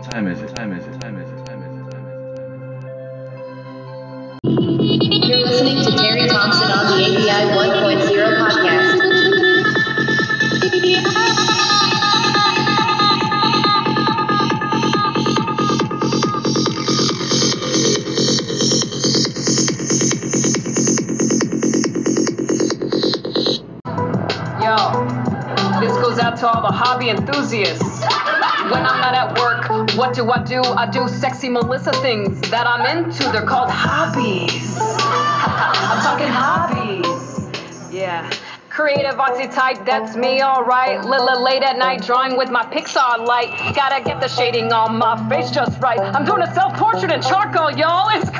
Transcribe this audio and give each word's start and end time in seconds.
What 0.00 0.12
time 0.12 0.28
is 0.28 0.40
it? 0.40 0.56
Time 0.56 0.72
is 0.72 0.86
it? 0.86 0.98
Time 0.98 1.18
is 1.18 1.30
it? 1.30 1.44
Time 1.44 1.62
is 1.62 1.76
it? 1.76 1.90
Time 1.90 2.06
is 2.06 2.14
it? 5.04 5.28
You're 5.28 5.44
listening 5.46 5.76
to 5.84 5.90
Terry 5.94 6.26
Thompson 6.26 6.70
on 6.70 6.86
the 6.86 7.04
API 7.04 7.52
1.0 7.52 8.38
podcast. 8.40 8.96
Yo, 24.62 24.76
this 25.78 25.92
goes 25.98 26.18
out 26.18 26.38
to 26.38 26.48
all 26.48 26.62
the 26.62 26.72
hobby 26.72 27.10
enthusiasts. 27.10 28.19
What 30.10 30.16
do 30.16 30.30
I 30.30 30.42
do? 30.42 30.60
I 30.62 30.90
do 30.90 31.06
sexy 31.06 31.48
Melissa 31.48 31.92
things 31.92 32.40
that 32.50 32.66
I'm 32.66 32.84
into. 32.98 33.22
They're 33.30 33.46
called 33.46 33.70
hobbies. 33.70 34.76
I'm 34.80 36.02
talking 36.02 36.26
hobbies. 36.26 37.94
Yeah. 37.94 38.28
Creative 38.70 39.14
artsy 39.14 39.52
type, 39.54 39.84
that's 39.84 40.16
me, 40.16 40.42
alright. 40.42 41.04
Lila 41.04 41.38
late 41.40 41.62
at 41.62 41.78
night, 41.78 42.02
drawing 42.02 42.36
with 42.36 42.50
my 42.50 42.64
Pixar 42.64 43.24
light. 43.24 43.50
Gotta 43.76 44.02
get 44.02 44.20
the 44.20 44.28
shading 44.28 44.72
on 44.72 44.98
my 44.98 45.28
face 45.28 45.50
just 45.50 45.80
right. 45.80 46.00
I'm 46.00 46.24
doing 46.24 46.42
a 46.42 46.52
self 46.54 46.74
portrait 46.74 47.12
in 47.12 47.22
charcoal, 47.22 47.70
y'all. 47.70 48.08
It's 48.10 48.30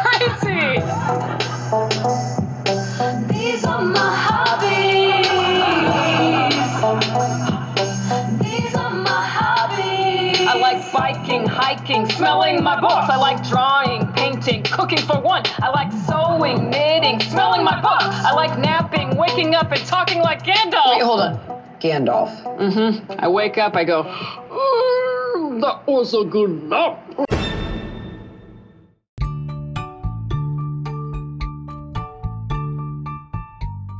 like 10.60 10.92
biking, 10.92 11.46
hiking, 11.46 12.06
smelling 12.10 12.62
my 12.62 12.78
books. 12.78 13.08
I 13.08 13.16
like 13.16 13.42
drawing, 13.48 14.06
painting, 14.12 14.62
cooking 14.62 14.98
for 14.98 15.18
one. 15.18 15.42
I 15.58 15.70
like 15.70 15.90
sewing, 15.90 16.68
knitting, 16.68 17.18
smelling 17.30 17.64
my 17.64 17.80
books. 17.80 18.04
I 18.04 18.34
like 18.34 18.58
napping, 18.58 19.16
waking 19.16 19.54
up, 19.54 19.72
and 19.72 19.80
talking 19.86 20.20
like 20.20 20.42
Gandalf. 20.42 20.90
Wait, 20.90 21.02
hold 21.02 21.20
on. 21.20 21.38
Gandalf. 21.80 22.42
Mm-hmm. 22.58 23.12
I 23.18 23.28
wake 23.28 23.56
up, 23.56 23.74
I 23.74 23.84
go, 23.84 24.02
"Mm, 24.04 25.62
that 25.62 25.86
was 25.86 26.12
a 26.12 26.24
good 26.24 26.64
nap. 26.64 26.98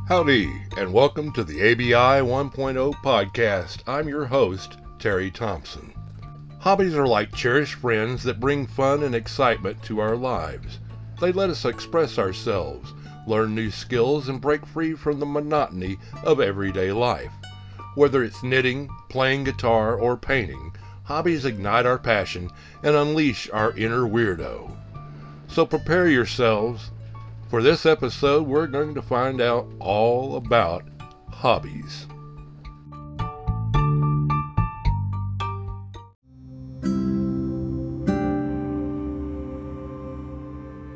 Howdy, 0.07 0.51
and 0.77 0.93
welcome 0.93 1.31
to 1.33 1.43
the 1.43 1.71
ABI 1.71 2.21
1.0 2.21 2.93
podcast. 3.03 3.81
I'm 3.87 4.07
your 4.07 4.25
host, 4.25 4.77
Terry 4.99 5.31
Thompson. 5.31 5.93
Hobbies 6.61 6.93
are 6.93 7.07
like 7.07 7.33
cherished 7.33 7.73
friends 7.73 8.21
that 8.21 8.39
bring 8.39 8.67
fun 8.67 9.01
and 9.01 9.15
excitement 9.15 9.81
to 9.81 9.99
our 9.99 10.15
lives. 10.15 10.77
They 11.19 11.31
let 11.31 11.49
us 11.49 11.65
express 11.65 12.19
ourselves, 12.19 12.93
learn 13.25 13.55
new 13.55 13.71
skills, 13.71 14.29
and 14.29 14.39
break 14.39 14.63
free 14.67 14.93
from 14.93 15.19
the 15.19 15.25
monotony 15.25 15.97
of 16.23 16.39
everyday 16.39 16.91
life. 16.91 17.31
Whether 17.95 18.23
it's 18.23 18.43
knitting, 18.43 18.89
playing 19.09 19.45
guitar, 19.45 19.95
or 19.95 20.15
painting, 20.15 20.75
hobbies 21.05 21.45
ignite 21.45 21.87
our 21.87 21.97
passion 21.97 22.51
and 22.83 22.95
unleash 22.95 23.49
our 23.49 23.75
inner 23.75 24.03
weirdo. 24.03 24.77
So 25.47 25.65
prepare 25.65 26.09
yourselves 26.09 26.91
for 27.49 27.63
this 27.63 27.87
episode, 27.87 28.45
we're 28.45 28.67
going 28.67 28.93
to 28.93 29.01
find 29.01 29.41
out 29.41 29.67
all 29.79 30.35
about 30.35 30.83
hobbies. 31.31 32.05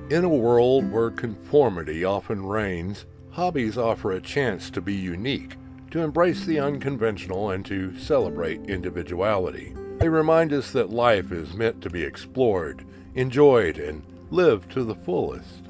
In 0.08 0.23
a 0.23 0.30
world 0.30 0.92
where 0.92 1.09
conformity 1.09 2.06
often 2.06 2.45
reigns, 2.45 3.08
hobbies 3.31 3.75
offer 3.75 4.11
a 4.11 4.21
chance 4.21 4.70
to 4.70 4.80
be 4.80 4.93
unique, 4.93 5.55
to 5.89 6.02
embrace 6.02 6.45
the 6.45 6.60
unconventional, 6.60 7.49
and 7.49 7.66
to 7.66 7.98
celebrate 7.98 8.70
individuality. 8.70 9.73
They 9.98 10.08
remind 10.08 10.54
us 10.54 10.70
that 10.73 10.92
life 10.92 11.32
is 11.32 11.55
meant 11.55 11.82
to 11.82 11.89
be 11.89 12.04
explored, 12.04 12.86
enjoyed, 13.15 13.80
and 13.80 14.04
lived 14.30 14.71
to 14.73 14.83
the 14.83 14.94
fullest. 14.94 15.64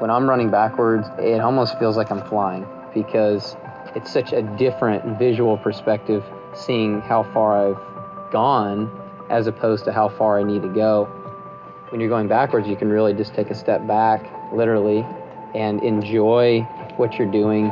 When 0.00 0.10
I'm 0.10 0.30
running 0.30 0.50
backwards, 0.50 1.06
it 1.18 1.42
almost 1.42 1.78
feels 1.78 1.98
like 1.98 2.10
I'm 2.10 2.26
flying 2.26 2.66
because 2.94 3.54
it's 3.94 4.10
such 4.10 4.32
a 4.32 4.40
different 4.56 5.18
visual 5.18 5.58
perspective 5.58 6.24
seeing 6.54 7.02
how 7.02 7.24
far 7.34 7.68
I've 7.68 8.32
gone 8.32 8.97
as 9.30 9.46
opposed 9.46 9.84
to 9.84 9.92
how 9.92 10.08
far 10.08 10.38
I 10.38 10.42
need 10.42 10.62
to 10.62 10.68
go. 10.68 11.04
When 11.90 12.00
you're 12.00 12.10
going 12.10 12.28
backwards, 12.28 12.68
you 12.68 12.76
can 12.76 12.88
really 12.88 13.14
just 13.14 13.34
take 13.34 13.50
a 13.50 13.54
step 13.54 13.86
back, 13.86 14.22
literally, 14.52 15.06
and 15.54 15.82
enjoy 15.82 16.60
what 16.96 17.14
you're 17.18 17.30
doing. 17.30 17.70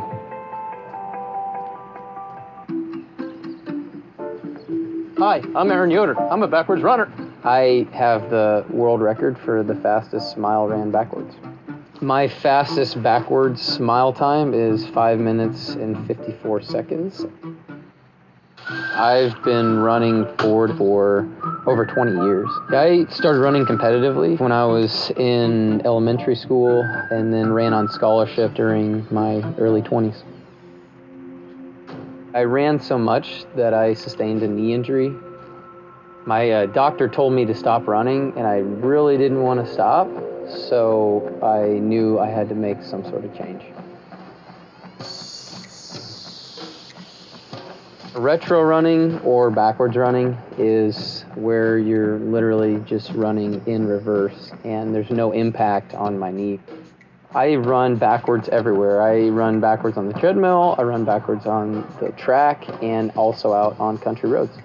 Hi, 5.18 5.42
I'm 5.54 5.70
Aaron 5.70 5.90
Yoder. 5.90 6.18
I'm 6.30 6.42
a 6.42 6.48
backwards 6.48 6.82
runner. 6.82 7.10
I 7.42 7.86
have 7.92 8.28
the 8.28 8.64
world 8.70 9.00
record 9.00 9.38
for 9.38 9.62
the 9.62 9.74
fastest 9.74 10.36
mile 10.36 10.66
ran 10.66 10.90
backwards. 10.90 11.34
My 12.00 12.28
fastest 12.28 13.02
backwards 13.02 13.62
smile 13.62 14.12
time 14.12 14.52
is 14.52 14.86
5 14.88 15.18
minutes 15.18 15.70
and 15.70 16.06
54 16.06 16.62
seconds. 16.62 17.24
I've 18.68 19.42
been 19.42 19.78
running 19.78 20.26
forward 20.36 20.76
for 20.76 21.28
over 21.66 21.84
20 21.84 22.12
years. 22.12 22.48
I 22.70 23.06
started 23.10 23.40
running 23.40 23.64
competitively 23.66 24.38
when 24.38 24.52
I 24.52 24.64
was 24.64 25.10
in 25.16 25.84
elementary 25.84 26.36
school 26.36 26.82
and 27.10 27.32
then 27.32 27.52
ran 27.52 27.72
on 27.72 27.88
scholarship 27.88 28.54
during 28.54 29.06
my 29.10 29.42
early 29.58 29.82
20s. 29.82 30.22
I 32.34 32.44
ran 32.44 32.78
so 32.78 32.98
much 32.98 33.46
that 33.56 33.74
I 33.74 33.94
sustained 33.94 34.42
a 34.42 34.48
knee 34.48 34.74
injury. 34.74 35.10
My 36.26 36.50
uh, 36.50 36.66
doctor 36.66 37.08
told 37.08 37.32
me 37.32 37.44
to 37.46 37.54
stop 37.54 37.86
running, 37.86 38.32
and 38.36 38.46
I 38.46 38.56
really 38.58 39.16
didn't 39.16 39.42
want 39.42 39.64
to 39.64 39.72
stop, 39.72 40.08
so 40.68 41.38
I 41.42 41.78
knew 41.78 42.18
I 42.18 42.28
had 42.28 42.48
to 42.50 42.54
make 42.54 42.82
some 42.82 43.04
sort 43.04 43.24
of 43.24 43.34
change. 43.34 43.62
Retro 48.16 48.62
running 48.62 49.18
or 49.20 49.50
backwards 49.50 49.94
running 49.94 50.38
is 50.56 51.26
where 51.34 51.76
you're 51.76 52.18
literally 52.18 52.78
just 52.86 53.10
running 53.10 53.62
in 53.66 53.86
reverse 53.86 54.52
and 54.64 54.94
there's 54.94 55.10
no 55.10 55.32
impact 55.32 55.92
on 55.92 56.18
my 56.18 56.30
knee. 56.30 56.58
I 57.34 57.56
run 57.56 57.96
backwards 57.96 58.48
everywhere. 58.48 59.02
I 59.02 59.28
run 59.28 59.60
backwards 59.60 59.98
on 59.98 60.08
the 60.08 60.14
treadmill, 60.14 60.76
I 60.78 60.82
run 60.84 61.04
backwards 61.04 61.44
on 61.44 61.86
the 62.00 62.10
track, 62.12 62.64
and 62.82 63.10
also 63.16 63.52
out 63.52 63.78
on 63.78 63.98
country 63.98 64.30
roads. 64.30 64.56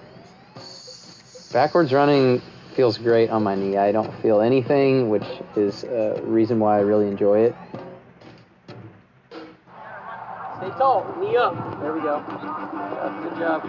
Backwards 1.52 1.92
running 1.92 2.42
feels 2.74 2.98
great 2.98 3.30
on 3.30 3.44
my 3.44 3.56
knee. 3.56 3.76
I 3.76 3.92
don't 3.92 4.14
feel 4.22 4.40
anything, 4.40 5.10
which 5.10 5.28
is 5.58 5.84
a 5.84 6.22
reason 6.24 6.58
why 6.60 6.78
I 6.78 6.82
really 6.82 7.08
enjoy 7.08 7.40
it. 7.40 7.56
Tall, 10.78 11.06
knee 11.20 11.36
up. 11.38 11.54
There 11.82 11.94
we 11.94 12.02
go. 12.02 12.20
Good 13.24 13.38
job. 13.38 13.64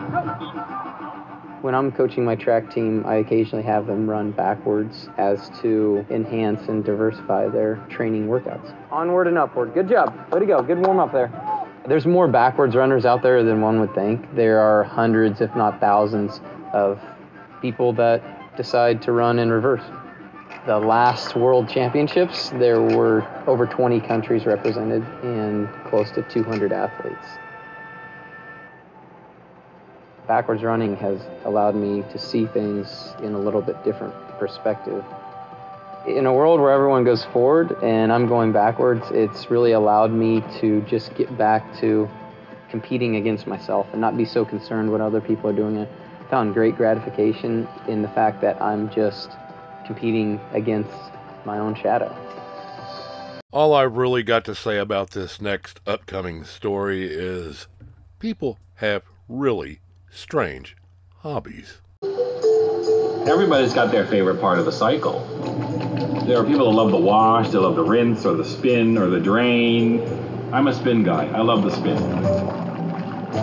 When 1.63 1.75
I'm 1.75 1.93
coaching 1.93 2.25
my 2.25 2.35
track 2.35 2.73
team, 2.73 3.05
I 3.07 3.17
occasionally 3.17 3.65
have 3.65 3.87
them 3.87 4.11
run 4.11 4.33
backwards 4.33 5.09
as 5.17 5.49
to 5.61 6.05
enhance 6.11 6.69
and 6.69 6.85
diversify 6.85 7.49
their 7.49 7.77
training 7.89 8.27
workouts. 8.27 8.75
Onward 8.91 9.29
and 9.29 9.39
upward. 9.39 9.73
Good 9.75 9.89
job. 9.89 10.13
Way 10.33 10.41
to 10.41 10.47
go. 10.47 10.63
Good 10.63 10.85
warm 10.85 10.99
up 10.99 11.13
there. 11.13 11.31
There's 11.87 12.07
more 12.07 12.29
backwards 12.29 12.75
runners 12.75 13.05
out 13.05 13.23
there 13.23 13.45
than 13.45 13.61
one 13.61 13.81
would 13.81 13.95
think. 13.95 14.35
There 14.35 14.59
are 14.59 14.85
hundreds, 14.85 15.41
if 15.41 15.55
not 15.55 15.81
thousands, 15.81 16.41
of 16.73 17.01
people 17.61 17.93
that 17.95 18.57
decide 18.57 19.03
to 19.03 19.13
run 19.13 19.39
in 19.39 19.51
reverse. 19.51 19.83
The 20.65 20.79
last 20.79 21.35
World 21.35 21.69
Championships, 21.69 22.51
there 22.51 22.81
were 22.81 23.27
over 23.49 23.67
20 23.67 23.99
countries 23.99 24.47
represented 24.47 25.03
and 25.25 25.69
close 25.87 26.13
to 26.13 26.23
200 26.23 26.73
athletes. 26.73 27.27
Backwards 30.29 30.63
running 30.63 30.95
has 30.99 31.21
allowed 31.45 31.75
me 31.75 32.05
to 32.13 32.19
see 32.19 32.47
things 32.47 33.13
in 33.25 33.35
a 33.35 33.39
little 33.41 33.61
bit 33.61 33.83
different 33.83 34.15
perspective. 34.39 35.05
In 36.07 36.27
a 36.27 36.33
world 36.33 36.61
where 36.61 36.71
everyone 36.71 37.03
goes 37.03 37.25
forward 37.25 37.77
and 37.83 38.13
I'm 38.13 38.29
going 38.29 38.53
backwards, 38.53 39.05
it's 39.11 39.51
really 39.51 39.73
allowed 39.73 40.13
me 40.13 40.45
to 40.61 40.81
just 40.83 41.13
get 41.17 41.37
back 41.37 41.77
to 41.81 42.09
competing 42.71 43.17
against 43.17 43.49
myself 43.49 43.89
and 43.91 44.01
not 44.01 44.17
be 44.17 44.25
so 44.25 44.45
concerned 44.45 44.93
what 44.93 45.01
other 45.01 45.21
people 45.21 45.51
are 45.51 45.53
doing. 45.53 45.77
I 45.77 46.31
found 46.31 46.55
great 46.55 46.77
gratification 46.77 47.67
in 47.89 48.01
the 48.01 48.09
fact 48.09 48.41
that 48.43 48.63
I'm 48.63 48.89
just 48.91 49.33
competing 49.87 50.41
against 50.53 50.91
my 51.45 51.59
own 51.59 51.75
shadow. 51.75 52.15
All 53.53 53.75
I've 53.75 53.97
really 53.97 54.23
got 54.23 54.45
to 54.47 54.55
say 54.55 54.79
about 54.79 55.11
this 55.11 55.41
next 55.41 55.81
upcoming 55.87 56.45
story 56.45 57.05
is 57.05 57.67
people 58.19 58.59
have 58.77 59.03
really 59.29 59.81
strange 60.11 60.77
hobbies. 61.19 61.79
Everybody's 63.29 63.73
got 63.75 63.93
their 63.93 64.07
favorite 64.07 64.41
part 64.41 64.59
of 64.59 64.65
the 64.65 64.73
cycle. 64.73 65.21
There 66.27 66.39
are 66.39 66.45
people 66.45 66.71
that 66.71 66.77
love 66.77 66.91
the 66.91 66.97
wash, 66.97 67.51
they 67.51 67.59
love 67.59 67.77
the 67.77 67.85
rinse, 67.85 68.25
or 68.25 68.35
the 68.35 68.45
spin, 68.45 68.97
or 68.97 69.09
the 69.09 69.21
drain. 69.21 70.01
I'm 70.53 70.67
a 70.67 70.75
spin 70.75 71.03
guy. 71.03 71.27
I 71.27 71.41
love 71.41 71.63
the 71.63 71.71
spin. 71.71 71.97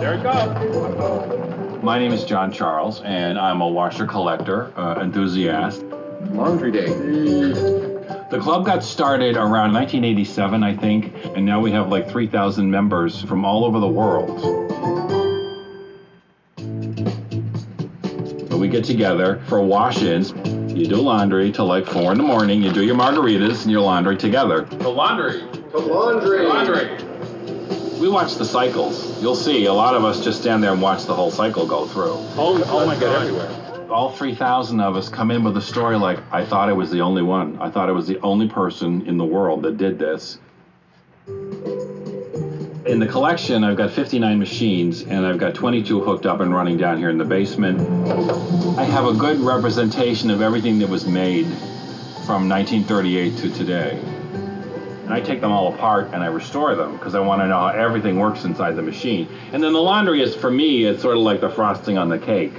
There 0.00 0.14
it 0.14 0.22
goes. 0.22 1.82
My 1.82 1.98
name 1.98 2.12
is 2.12 2.24
John 2.24 2.52
Charles, 2.52 3.00
and 3.02 3.38
I'm 3.38 3.60
a 3.60 3.68
washer 3.68 4.06
collector 4.06 4.72
uh, 4.76 5.00
enthusiast. 5.00 5.84
Laundry 6.32 6.70
Day. 6.70 6.88
The 8.30 8.38
club 8.40 8.64
got 8.64 8.84
started 8.84 9.36
around 9.36 9.72
1987, 9.72 10.62
I 10.62 10.76
think, 10.76 11.12
and 11.34 11.44
now 11.44 11.60
we 11.60 11.72
have 11.72 11.88
like 11.88 12.08
3,000 12.08 12.70
members 12.70 13.20
from 13.22 13.44
all 13.44 13.64
over 13.64 13.80
the 13.80 13.88
world. 13.88 14.60
we 18.60 18.68
get 18.68 18.84
together 18.84 19.42
for 19.48 19.62
wash-ins. 19.62 20.32
You 20.76 20.86
do 20.86 20.96
laundry 20.96 21.50
till 21.50 21.64
like 21.64 21.86
four 21.86 22.12
in 22.12 22.18
the 22.18 22.24
morning. 22.24 22.62
You 22.62 22.70
do 22.70 22.84
your 22.84 22.94
margaritas 22.94 23.62
and 23.62 23.70
your 23.70 23.80
laundry 23.80 24.18
together. 24.18 24.62
The 24.64 24.90
laundry. 24.90 25.40
The 25.72 25.78
laundry. 25.78 26.46
Laundry. 26.46 26.88
We 27.98 28.08
watch 28.08 28.36
the 28.36 28.44
cycles. 28.44 29.20
You'll 29.22 29.34
see 29.34 29.64
a 29.64 29.72
lot 29.72 29.94
of 29.94 30.04
us 30.04 30.22
just 30.22 30.42
stand 30.42 30.62
there 30.62 30.72
and 30.72 30.82
watch 30.82 31.06
the 31.06 31.14
whole 31.14 31.30
cycle 31.30 31.66
go 31.66 31.86
through. 31.86 32.12
Oh, 32.36 32.62
oh 32.66 32.86
my 32.86 32.98
God, 33.00 33.22
everywhere. 33.22 33.59
All 33.90 34.12
3,000 34.12 34.80
of 34.80 34.94
us 34.94 35.08
come 35.08 35.32
in 35.32 35.42
with 35.42 35.56
a 35.56 35.60
story 35.60 35.96
like, 35.96 36.20
I 36.30 36.44
thought 36.44 36.68
I 36.68 36.72
was 36.72 36.92
the 36.92 37.00
only 37.00 37.22
one. 37.22 37.58
I 37.60 37.70
thought 37.70 37.88
I 37.88 37.92
was 37.92 38.06
the 38.06 38.20
only 38.20 38.48
person 38.48 39.04
in 39.08 39.18
the 39.18 39.24
world 39.24 39.62
that 39.62 39.78
did 39.78 39.98
this. 39.98 40.38
In 42.86 43.00
the 43.00 43.06
collection, 43.08 43.64
I've 43.64 43.76
got 43.76 43.90
59 43.90 44.38
machines 44.38 45.02
and 45.02 45.26
I've 45.26 45.38
got 45.38 45.56
22 45.56 46.00
hooked 46.00 46.24
up 46.24 46.38
and 46.38 46.54
running 46.54 46.76
down 46.76 46.98
here 46.98 47.10
in 47.10 47.18
the 47.18 47.24
basement. 47.24 47.80
I 48.78 48.84
have 48.84 49.06
a 49.06 49.12
good 49.12 49.40
representation 49.40 50.30
of 50.30 50.40
everything 50.40 50.78
that 50.78 50.88
was 50.88 51.06
made 51.06 51.46
from 52.26 52.48
1938 52.48 53.36
to 53.38 53.50
today. 53.50 53.98
And 55.04 55.12
I 55.12 55.20
take 55.20 55.40
them 55.40 55.50
all 55.50 55.74
apart 55.74 56.10
and 56.12 56.22
I 56.22 56.26
restore 56.26 56.76
them 56.76 56.92
because 56.92 57.16
I 57.16 57.20
want 57.20 57.42
to 57.42 57.48
know 57.48 57.58
how 57.58 57.68
everything 57.68 58.20
works 58.20 58.44
inside 58.44 58.76
the 58.76 58.82
machine. 58.82 59.26
And 59.52 59.60
then 59.60 59.72
the 59.72 59.82
laundry 59.82 60.22
is, 60.22 60.36
for 60.36 60.50
me, 60.50 60.84
it's 60.84 61.02
sort 61.02 61.16
of 61.16 61.24
like 61.24 61.40
the 61.40 61.50
frosting 61.50 61.98
on 61.98 62.08
the 62.08 62.18
cake. 62.18 62.52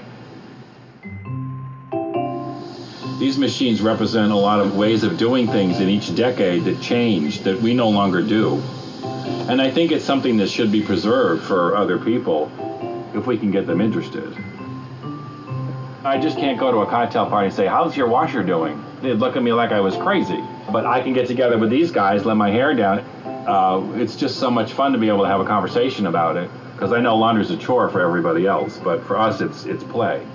These 3.22 3.38
machines 3.38 3.84
represent 3.84 4.32
a 4.32 4.36
lot 4.36 4.60
of 4.60 4.76
ways 4.76 5.04
of 5.04 5.16
doing 5.16 5.46
things 5.46 5.80
in 5.80 5.88
each 5.88 6.16
decade 6.16 6.64
that 6.64 6.82
changed 6.82 7.44
that 7.44 7.62
we 7.62 7.72
no 7.72 7.88
longer 7.88 8.24
do. 8.24 8.60
And 9.48 9.62
I 9.62 9.70
think 9.70 9.92
it's 9.92 10.04
something 10.04 10.38
that 10.38 10.50
should 10.50 10.72
be 10.72 10.82
preserved 10.82 11.44
for 11.44 11.78
other 11.78 12.00
people 12.00 12.52
if 13.14 13.28
we 13.28 13.38
can 13.38 13.52
get 13.52 13.68
them 13.68 13.80
interested. 13.80 14.36
I 16.04 16.18
just 16.20 16.36
can't 16.40 16.60
go 16.60 16.72
to 16.72 16.80
a 16.80 16.88
cocktail 16.88 17.28
party 17.28 17.46
and 17.46 17.56
say, 17.56 17.68
How's 17.68 17.96
your 17.96 18.08
washer 18.08 18.42
doing? 18.42 18.84
They'd 19.04 19.14
look 19.14 19.36
at 19.36 19.44
me 19.44 19.54
like 19.54 19.72
I 19.72 19.82
was 19.82 19.96
crazy. 19.98 20.44
But 20.72 20.88
I 20.88 21.00
can 21.04 21.14
get 21.14 21.28
together 21.28 21.60
with 21.60 21.70
these 21.70 21.92
guys, 21.92 22.26
let 22.26 22.38
my 22.38 22.50
hair 22.50 22.74
down. 22.74 23.02
Uh, 23.48 23.88
it's 23.98 24.16
just 24.16 24.40
so 24.40 24.50
much 24.50 24.74
fun 24.74 24.94
to 24.94 24.98
be 24.98 25.10
able 25.10 25.22
to 25.22 25.30
have 25.30 25.42
a 25.42 25.46
conversation 25.46 26.08
about 26.08 26.38
it 26.38 26.50
because 26.74 26.92
I 26.92 27.00
know 27.00 27.16
laundry's 27.18 27.52
a 27.52 27.58
chore 27.58 27.88
for 27.88 28.02
everybody 28.02 28.48
else, 28.48 28.80
but 28.80 29.04
for 29.04 29.16
us, 29.16 29.42
it's, 29.42 29.66
it's 29.66 29.84
play. 29.84 30.26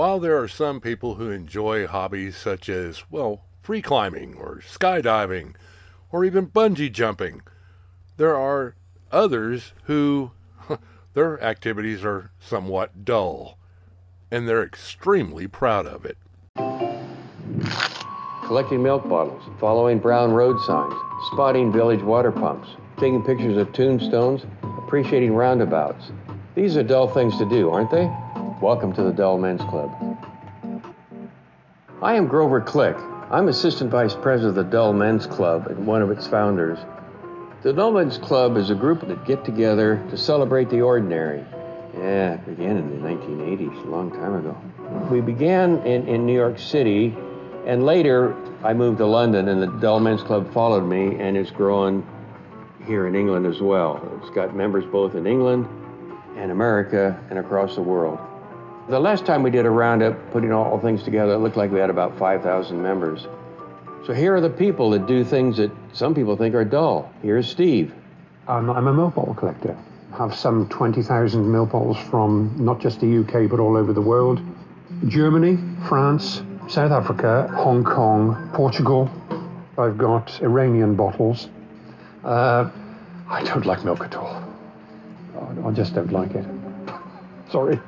While 0.00 0.18
there 0.18 0.38
are 0.38 0.48
some 0.48 0.80
people 0.80 1.16
who 1.16 1.30
enjoy 1.30 1.86
hobbies 1.86 2.34
such 2.34 2.70
as, 2.70 3.04
well, 3.10 3.42
free 3.60 3.82
climbing 3.82 4.34
or 4.34 4.62
skydiving 4.66 5.56
or 6.10 6.24
even 6.24 6.46
bungee 6.46 6.90
jumping, 6.90 7.42
there 8.16 8.34
are 8.34 8.76
others 9.12 9.74
who 9.84 10.30
their 11.12 11.38
activities 11.44 12.02
are 12.02 12.30
somewhat 12.40 13.04
dull, 13.04 13.58
and 14.30 14.48
they're 14.48 14.64
extremely 14.64 15.46
proud 15.46 15.84
of 15.86 16.06
it. 16.06 16.16
Collecting 18.46 18.82
milk 18.82 19.06
bottles, 19.06 19.42
following 19.60 19.98
brown 19.98 20.32
road 20.32 20.58
signs, 20.62 20.94
spotting 21.30 21.70
village 21.70 22.00
water 22.00 22.32
pumps, 22.32 22.70
taking 22.96 23.22
pictures 23.22 23.58
of 23.58 23.70
tombstones, 23.74 24.46
appreciating 24.78 25.34
roundabouts. 25.34 26.10
These 26.54 26.78
are 26.78 26.82
dull 26.82 27.06
things 27.06 27.36
to 27.36 27.46
do, 27.50 27.68
aren't 27.68 27.90
they? 27.90 28.10
Welcome 28.60 28.92
to 28.92 29.02
the 29.02 29.12
Dull 29.12 29.38
Men's 29.38 29.62
Club. 29.62 29.90
I 32.02 32.14
am 32.14 32.26
Grover 32.26 32.60
Click. 32.60 32.94
I'm 33.30 33.48
Assistant 33.48 33.90
Vice 33.90 34.14
President 34.14 34.50
of 34.50 34.66
the 34.66 34.70
Dull 34.70 34.92
Men's 34.92 35.26
Club 35.26 35.68
and 35.68 35.86
one 35.86 36.02
of 36.02 36.10
its 36.10 36.26
founders. 36.26 36.78
The 37.62 37.72
Dull 37.72 37.92
Men's 37.92 38.18
Club 38.18 38.58
is 38.58 38.68
a 38.68 38.74
group 38.74 39.00
that 39.08 39.24
get 39.24 39.46
together 39.46 40.06
to 40.10 40.16
celebrate 40.18 40.68
the 40.68 40.82
ordinary. 40.82 41.42
Yeah, 41.94 42.34
it 42.34 42.44
began 42.44 42.76
in 42.76 42.90
the 42.90 43.08
1980s, 43.08 43.82
a 43.82 43.88
long 43.88 44.10
time 44.10 44.34
ago. 44.34 44.54
We 45.10 45.22
began 45.22 45.78
in, 45.86 46.06
in 46.06 46.26
New 46.26 46.34
York 46.34 46.58
City, 46.58 47.16
and 47.64 47.86
later 47.86 48.36
I 48.62 48.74
moved 48.74 48.98
to 48.98 49.06
London, 49.06 49.48
and 49.48 49.62
the 49.62 49.68
Dull 49.78 50.00
Men's 50.00 50.22
Club 50.22 50.52
followed 50.52 50.84
me, 50.84 51.18
and 51.18 51.34
it's 51.34 51.50
growing 51.50 52.06
here 52.84 53.06
in 53.06 53.14
England 53.14 53.46
as 53.46 53.62
well. 53.62 54.06
It's 54.20 54.34
got 54.34 54.54
members 54.54 54.84
both 54.84 55.14
in 55.14 55.26
England 55.26 55.66
and 56.36 56.50
America 56.50 57.18
and 57.30 57.38
across 57.38 57.74
the 57.74 57.82
world. 57.82 58.18
The 58.90 58.98
last 58.98 59.24
time 59.24 59.44
we 59.44 59.52
did 59.52 59.66
a 59.66 59.70
roundup, 59.70 60.32
putting 60.32 60.50
all 60.52 60.80
things 60.80 61.04
together, 61.04 61.34
it 61.34 61.38
looked 61.38 61.56
like 61.56 61.70
we 61.70 61.78
had 61.78 61.90
about 61.90 62.18
5,000 62.18 62.82
members. 62.82 63.28
So 64.04 64.12
here 64.12 64.34
are 64.34 64.40
the 64.40 64.50
people 64.50 64.90
that 64.90 65.06
do 65.06 65.22
things 65.22 65.58
that 65.58 65.70
some 65.92 66.12
people 66.12 66.36
think 66.36 66.56
are 66.56 66.64
dull. 66.64 67.08
Here's 67.22 67.48
Steve. 67.48 67.94
Um, 68.48 68.68
I'm 68.68 68.88
a 68.88 68.92
millpole 68.92 69.36
collector. 69.36 69.78
Have 70.18 70.34
some 70.34 70.68
20,000 70.70 71.44
millpoles 71.44 72.02
from 72.10 72.52
not 72.58 72.80
just 72.80 73.00
the 73.00 73.18
UK 73.18 73.48
but 73.48 73.60
all 73.60 73.76
over 73.76 73.92
the 73.92 74.02
world. 74.02 74.40
Germany, 75.06 75.56
France, 75.86 76.42
South 76.68 76.90
Africa, 76.90 77.46
Hong 77.54 77.84
Kong, 77.84 78.50
Portugal. 78.54 79.08
I've 79.78 79.98
got 79.98 80.42
Iranian 80.42 80.96
bottles. 80.96 81.48
Uh, 82.24 82.68
I 83.28 83.44
don't 83.44 83.66
like 83.66 83.84
milk 83.84 84.00
at 84.00 84.16
all. 84.16 84.42
I 85.64 85.70
just 85.70 85.94
don't 85.94 86.10
like 86.10 86.32
it. 86.34 86.44
Sorry. 87.52 87.78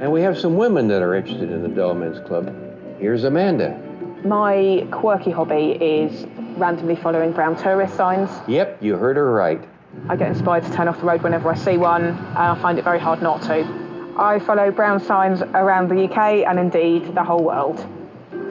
And 0.00 0.12
we 0.12 0.22
have 0.22 0.38
some 0.38 0.56
women 0.56 0.86
that 0.88 1.02
are 1.02 1.16
interested 1.16 1.50
in 1.50 1.62
the 1.62 1.68
Dull 1.68 1.92
Men's 1.92 2.20
Club. 2.20 2.54
Here's 3.00 3.24
Amanda. 3.24 3.76
My 4.24 4.86
quirky 4.92 5.32
hobby 5.32 5.72
is 5.72 6.24
randomly 6.56 6.94
following 6.94 7.32
brown 7.32 7.56
tourist 7.56 7.96
signs. 7.96 8.30
Yep, 8.46 8.80
you 8.80 8.96
heard 8.96 9.16
her 9.16 9.32
right. 9.32 9.60
I 10.08 10.14
get 10.14 10.28
inspired 10.28 10.64
to 10.64 10.72
turn 10.72 10.86
off 10.86 11.00
the 11.00 11.06
road 11.06 11.22
whenever 11.22 11.50
I 11.50 11.56
see 11.56 11.76
one, 11.76 12.04
and 12.04 12.38
I 12.38 12.54
find 12.62 12.78
it 12.78 12.84
very 12.84 13.00
hard 13.00 13.22
not 13.22 13.42
to. 13.42 14.14
I 14.16 14.38
follow 14.38 14.70
brown 14.70 15.00
signs 15.00 15.42
around 15.42 15.88
the 15.88 16.04
UK 16.04 16.46
and 16.46 16.60
indeed 16.60 17.14
the 17.16 17.24
whole 17.24 17.42
world. 17.42 17.84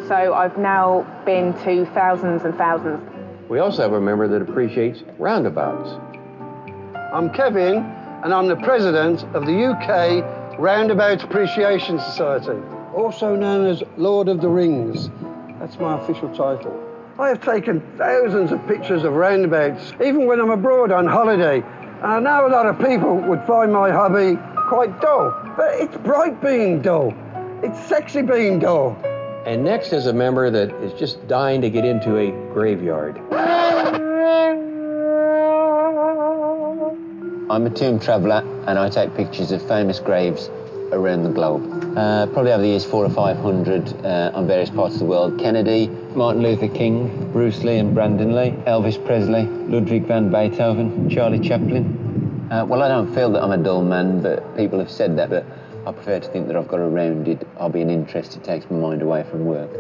So 0.08 0.34
I've 0.34 0.58
now 0.58 1.06
been 1.26 1.54
to 1.64 1.86
thousands 1.94 2.44
and 2.44 2.56
thousands. 2.56 3.02
We 3.48 3.60
also 3.60 3.84
have 3.84 3.94
a 3.94 4.02
member 4.02 4.28
that 4.28 4.42
appreciates 4.42 5.04
roundabouts. 5.18 5.98
I'm 7.14 7.30
Kevin, 7.30 7.78
and 8.24 8.34
I'm 8.34 8.50
the 8.50 8.58
president 8.58 9.24
of 9.34 9.46
the 9.46 9.66
UK 9.66 10.37
Roundabout 10.58 11.24
Appreciation 11.24 12.00
Society, 12.00 12.60
also 12.96 13.36
known 13.36 13.68
as 13.68 13.84
Lord 13.96 14.28
of 14.28 14.42
the 14.42 14.50
Rings. 14.50 15.12
That's 15.60 15.78
my 15.78 16.02
official 16.02 16.30
title. 16.30 16.84
I 17.20 17.30
have 17.30 17.44
taken 17.44 17.80
thousands 17.96 18.52
of 18.52 18.68
pictures 18.68 19.04
of 19.04 19.14
roundabouts, 19.14 19.94
even 20.04 20.26
when 20.26 20.40
I'm 20.40 20.50
abroad 20.50 20.92
on 20.92 21.06
holiday. 21.06 21.58
And 21.58 22.06
I 22.06 22.20
know 22.20 22.48
a 22.48 22.50
lot 22.50 22.66
of 22.66 22.80
people 22.80 23.18
would 23.18 23.44
find 23.44 23.72
my 23.72 23.92
hobby 23.92 24.36
quite 24.68 25.00
dull, 25.00 25.32
but 25.56 25.76
it's 25.76 25.96
bright 25.98 26.42
being 26.42 26.82
dull. 26.82 27.14
It's 27.62 27.80
sexy 27.88 28.24
being 28.24 28.58
dull. 28.58 28.98
And 29.46 29.64
next 29.64 29.94
is 29.94 30.08
a 30.08 30.14
member 30.14 30.50
that 30.50 30.72
is 30.82 30.92
just 31.00 31.28
dying 31.28 31.62
to 31.62 31.70
get 31.70 31.86
into 31.86 32.18
a 32.18 32.32
graveyard. 32.52 33.22
I'm 37.50 37.66
a 37.66 37.70
tomb 37.70 37.98
traveller 37.98 38.44
and 38.68 38.78
I 38.78 38.90
take 38.90 39.16
pictures 39.16 39.54
of 39.54 39.66
famous 39.66 40.02
graves 40.02 40.50
around 40.92 41.24
the 41.24 41.30
globe. 41.30 41.64
Uh, 41.98 42.28
probably 42.28 42.52
over 42.52 42.62
the 42.62 42.68
years, 42.68 42.84
four 42.84 43.06
or 43.06 43.10
five 43.10 43.38
hundred 43.38 43.88
uh, 44.06 44.32
on 44.34 44.48
various 44.48 44.70
parts 44.70 44.96
of 44.96 45.00
the 45.00 45.06
world. 45.06 45.40
Kennedy, 45.40 45.88
Martin 46.14 46.44
Luther 46.44 46.68
King, 46.68 47.32
Bruce 47.32 47.64
Lee 47.64 47.78
and 47.78 47.94
Brandon 47.94 48.36
Lee, 48.36 48.52
Elvis 48.68 49.04
Presley, 49.06 49.46
Ludwig 49.46 50.06
van 50.08 50.30
Beethoven, 50.30 51.10
Charlie 51.10 51.40
Chaplin. 51.40 52.50
Uh, 52.52 52.66
well, 52.66 52.84
I 52.84 52.90
don't 52.90 53.14
feel 53.16 53.32
that 53.32 53.42
I'm 53.42 53.52
a 53.52 53.58
dull 53.58 53.82
man, 53.82 54.22
but 54.22 54.58
people 54.58 54.80
have 54.80 54.92
said 54.92 55.18
that, 55.18 55.30
but 55.30 55.46
I 55.86 55.94
prefer 55.94 56.20
to 56.20 56.28
think 56.28 56.48
that 56.48 56.58
I've 56.58 56.68
got 56.68 56.82
a 56.82 56.88
rounded 56.88 57.48
hobby 57.58 57.82
and 57.82 57.90
interest 57.90 58.34
that 58.34 58.44
takes 58.44 58.70
my 58.70 58.78
mind 58.78 59.02
away 59.02 59.24
from 59.24 59.46
work. 59.46 59.72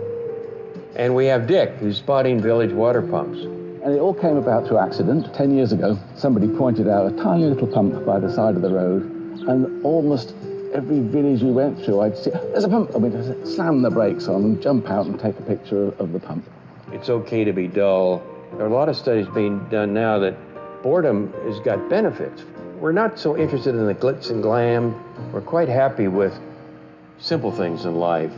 And 0.95 1.13
we 1.13 1.25
have 1.25 1.47
Dick, 1.47 1.71
who's 1.79 1.97
spotting 1.97 2.39
village 2.39 2.71
water 2.71 3.01
pumps. 3.01 3.56
And 3.87 3.95
it 3.95 3.99
all 3.99 4.13
came 4.13 4.35
about 4.35 4.67
through 4.67 4.79
accident. 4.79 5.33
Ten 5.33 5.55
years 5.55 5.71
ago, 5.71 5.97
somebody 6.17 6.49
pointed 6.49 6.89
out 6.89 7.09
a 7.09 7.15
tiny 7.15 7.45
little 7.45 7.67
pump 7.67 8.05
by 8.05 8.19
the 8.19 8.29
side 8.29 8.57
of 8.57 8.61
the 8.61 8.69
road, 8.69 9.03
and 9.47 9.85
almost 9.85 10.35
every 10.73 10.99
village 10.99 11.41
we 11.41 11.53
went 11.53 11.79
through, 11.79 12.01
I'd 12.01 12.17
see, 12.17 12.31
there's 12.31 12.65
a 12.65 12.67
pump. 12.67 12.91
I 12.93 12.99
mean, 12.99 13.45
slam 13.45 13.81
the 13.81 13.89
brakes 13.89 14.27
on 14.27 14.43
and 14.43 14.61
jump 14.61 14.89
out 14.89 15.05
and 15.05 15.17
take 15.17 15.39
a 15.39 15.41
picture 15.41 15.85
of, 15.85 16.01
of 16.01 16.11
the 16.11 16.19
pump. 16.19 16.43
It's 16.91 17.09
okay 17.09 17.45
to 17.45 17.53
be 17.53 17.69
dull. 17.69 18.21
There 18.51 18.65
are 18.65 18.69
a 18.69 18.73
lot 18.73 18.89
of 18.89 18.97
studies 18.97 19.27
being 19.33 19.65
done 19.69 19.93
now 19.93 20.19
that 20.19 20.35
boredom 20.83 21.31
has 21.45 21.61
got 21.61 21.89
benefits. 21.89 22.43
We're 22.81 22.91
not 22.91 23.17
so 23.17 23.37
interested 23.37 23.73
in 23.73 23.85
the 23.85 23.95
glitz 23.95 24.31
and 24.31 24.43
glam. 24.43 25.01
We're 25.31 25.39
quite 25.39 25.69
happy 25.69 26.09
with 26.09 26.37
simple 27.19 27.53
things 27.53 27.85
in 27.85 27.95
life. 27.95 28.33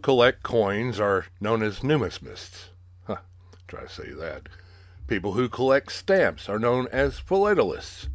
Collect 0.00 0.42
coins 0.42 0.98
are 0.98 1.26
known 1.40 1.62
as 1.62 1.80
numismatists. 1.80 2.70
Huh, 3.06 3.18
try 3.68 3.82
to 3.82 3.88
say 3.88 4.10
that. 4.10 4.48
People 5.06 5.32
who 5.32 5.48
collect 5.48 5.92
stamps 5.92 6.48
are 6.48 6.58
known 6.58 6.88
as 6.92 7.18
philatelists. 7.18 8.08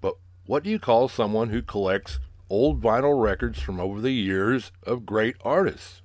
But 0.00 0.14
what 0.46 0.62
do 0.62 0.70
you 0.70 0.78
call 0.78 1.08
someone 1.08 1.50
who 1.50 1.62
collects 1.62 2.18
old 2.48 2.80
vinyl 2.80 3.22
records 3.22 3.60
from 3.60 3.80
over 3.80 4.00
the 4.00 4.12
years 4.12 4.72
of 4.84 5.06
great 5.06 5.36
artists? 5.42 6.02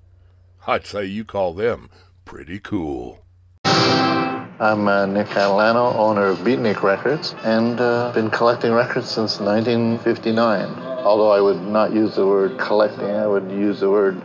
I'd 0.65 0.85
say 0.85 1.05
you 1.05 1.25
call 1.25 1.53
them 1.53 1.89
pretty 2.25 2.59
cool. 2.59 3.23
I'm 3.65 4.87
uh, 4.87 5.05
Nick 5.07 5.27
Catalano, 5.27 5.93
owner 5.95 6.27
of 6.27 6.37
Beatnik 6.39 6.83
Records, 6.83 7.35
and 7.43 7.81
uh, 7.81 8.11
been 8.13 8.29
collecting 8.29 8.71
records 8.71 9.09
since 9.09 9.39
1959. 9.39 10.69
Although 11.03 11.31
I 11.31 11.41
would 11.41 11.61
not 11.61 11.91
use 11.91 12.15
the 12.15 12.25
word 12.25 12.57
collecting, 12.57 13.09
I 13.09 13.27
would 13.27 13.51
use 13.51 13.81
the 13.81 13.89
word 13.89 14.21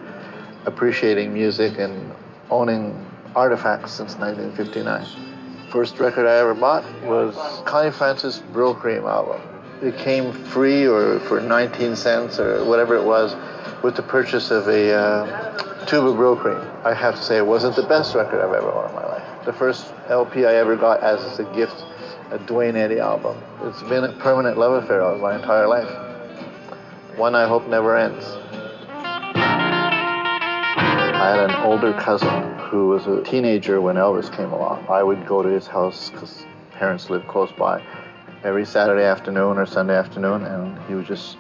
appreciating 0.67 1.33
music 1.33 1.79
and 1.79 2.13
owning 2.51 3.07
artifacts 3.35 3.93
since 3.93 4.17
1959. 4.17 5.71
First 5.71 5.99
record 6.01 6.27
I 6.27 6.37
ever 6.37 6.55
bought 6.55 6.85
was 7.03 7.35
Connie 7.67 7.91
Francis 7.91 8.43
Brylcreem 8.53 9.05
album. 9.05 9.41
It 9.83 9.97
came 9.99 10.33
free 10.33 10.87
or 10.87 11.21
for 11.21 11.41
19 11.41 11.95
cents 11.95 12.39
or 12.39 12.65
whatever 12.65 12.97
it 12.97 13.05
was 13.05 13.37
with 13.83 13.95
the 13.95 14.03
purchase 14.03 14.51
of 14.51 14.67
a 14.67 14.95
uh, 14.95 15.85
tube 15.87 16.07
of 16.07 16.17
Brylcreem. 16.17 16.85
I 16.85 16.95
have 16.95 17.17
to 17.17 17.23
say 17.23 17.37
it 17.37 17.47
wasn't 17.47 17.77
the 17.77 17.83
best 17.83 18.15
record 18.15 18.41
I've 18.41 18.55
ever 18.55 18.73
owned 18.73 18.91
in 18.91 18.95
my 18.97 19.07
life. 19.07 19.45
The 19.45 19.53
first 19.53 19.93
LP 20.09 20.47
I 20.47 20.55
ever 20.55 20.75
got 20.75 21.03
as 21.03 21.39
a 21.39 21.45
gift, 21.55 21.85
a 22.31 22.39
Duane 22.39 22.77
Eddy 22.77 22.99
album. 22.99 23.37
It's 23.63 23.83
been 23.83 24.05
a 24.05 24.13
permanent 24.15 24.59
love 24.59 24.83
affair 24.83 25.03
of 25.03 25.21
my 25.21 25.37
entire 25.37 25.69
life. 25.69 25.89
One 27.17 27.35
I 27.35 27.47
hope 27.47 27.69
never 27.69 27.97
ends. 27.97 28.38
I 31.21 31.31
had 31.31 31.51
an 31.51 31.57
older 31.67 31.93
cousin 31.95 32.55
who 32.71 32.87
was 32.87 33.09
a 33.09 33.21
teenager 33.25 33.81
when 33.81 33.97
Elvis 33.97 34.31
came 34.31 34.53
along. 34.53 34.87
I 34.89 35.03
would 35.03 35.27
go 35.27 35.43
to 35.43 35.49
his 35.49 35.67
house 35.67 36.11
because 36.11 36.47
parents 36.71 37.11
lived 37.11 37.27
close 37.27 37.51
by 37.51 37.83
every 38.45 38.65
Saturday 38.65 39.03
afternoon 39.03 39.59
or 39.59 39.67
Sunday 39.67 39.97
afternoon, 39.97 40.45
and 40.45 40.79
he 40.87 40.95
would 40.95 41.07
just 41.07 41.37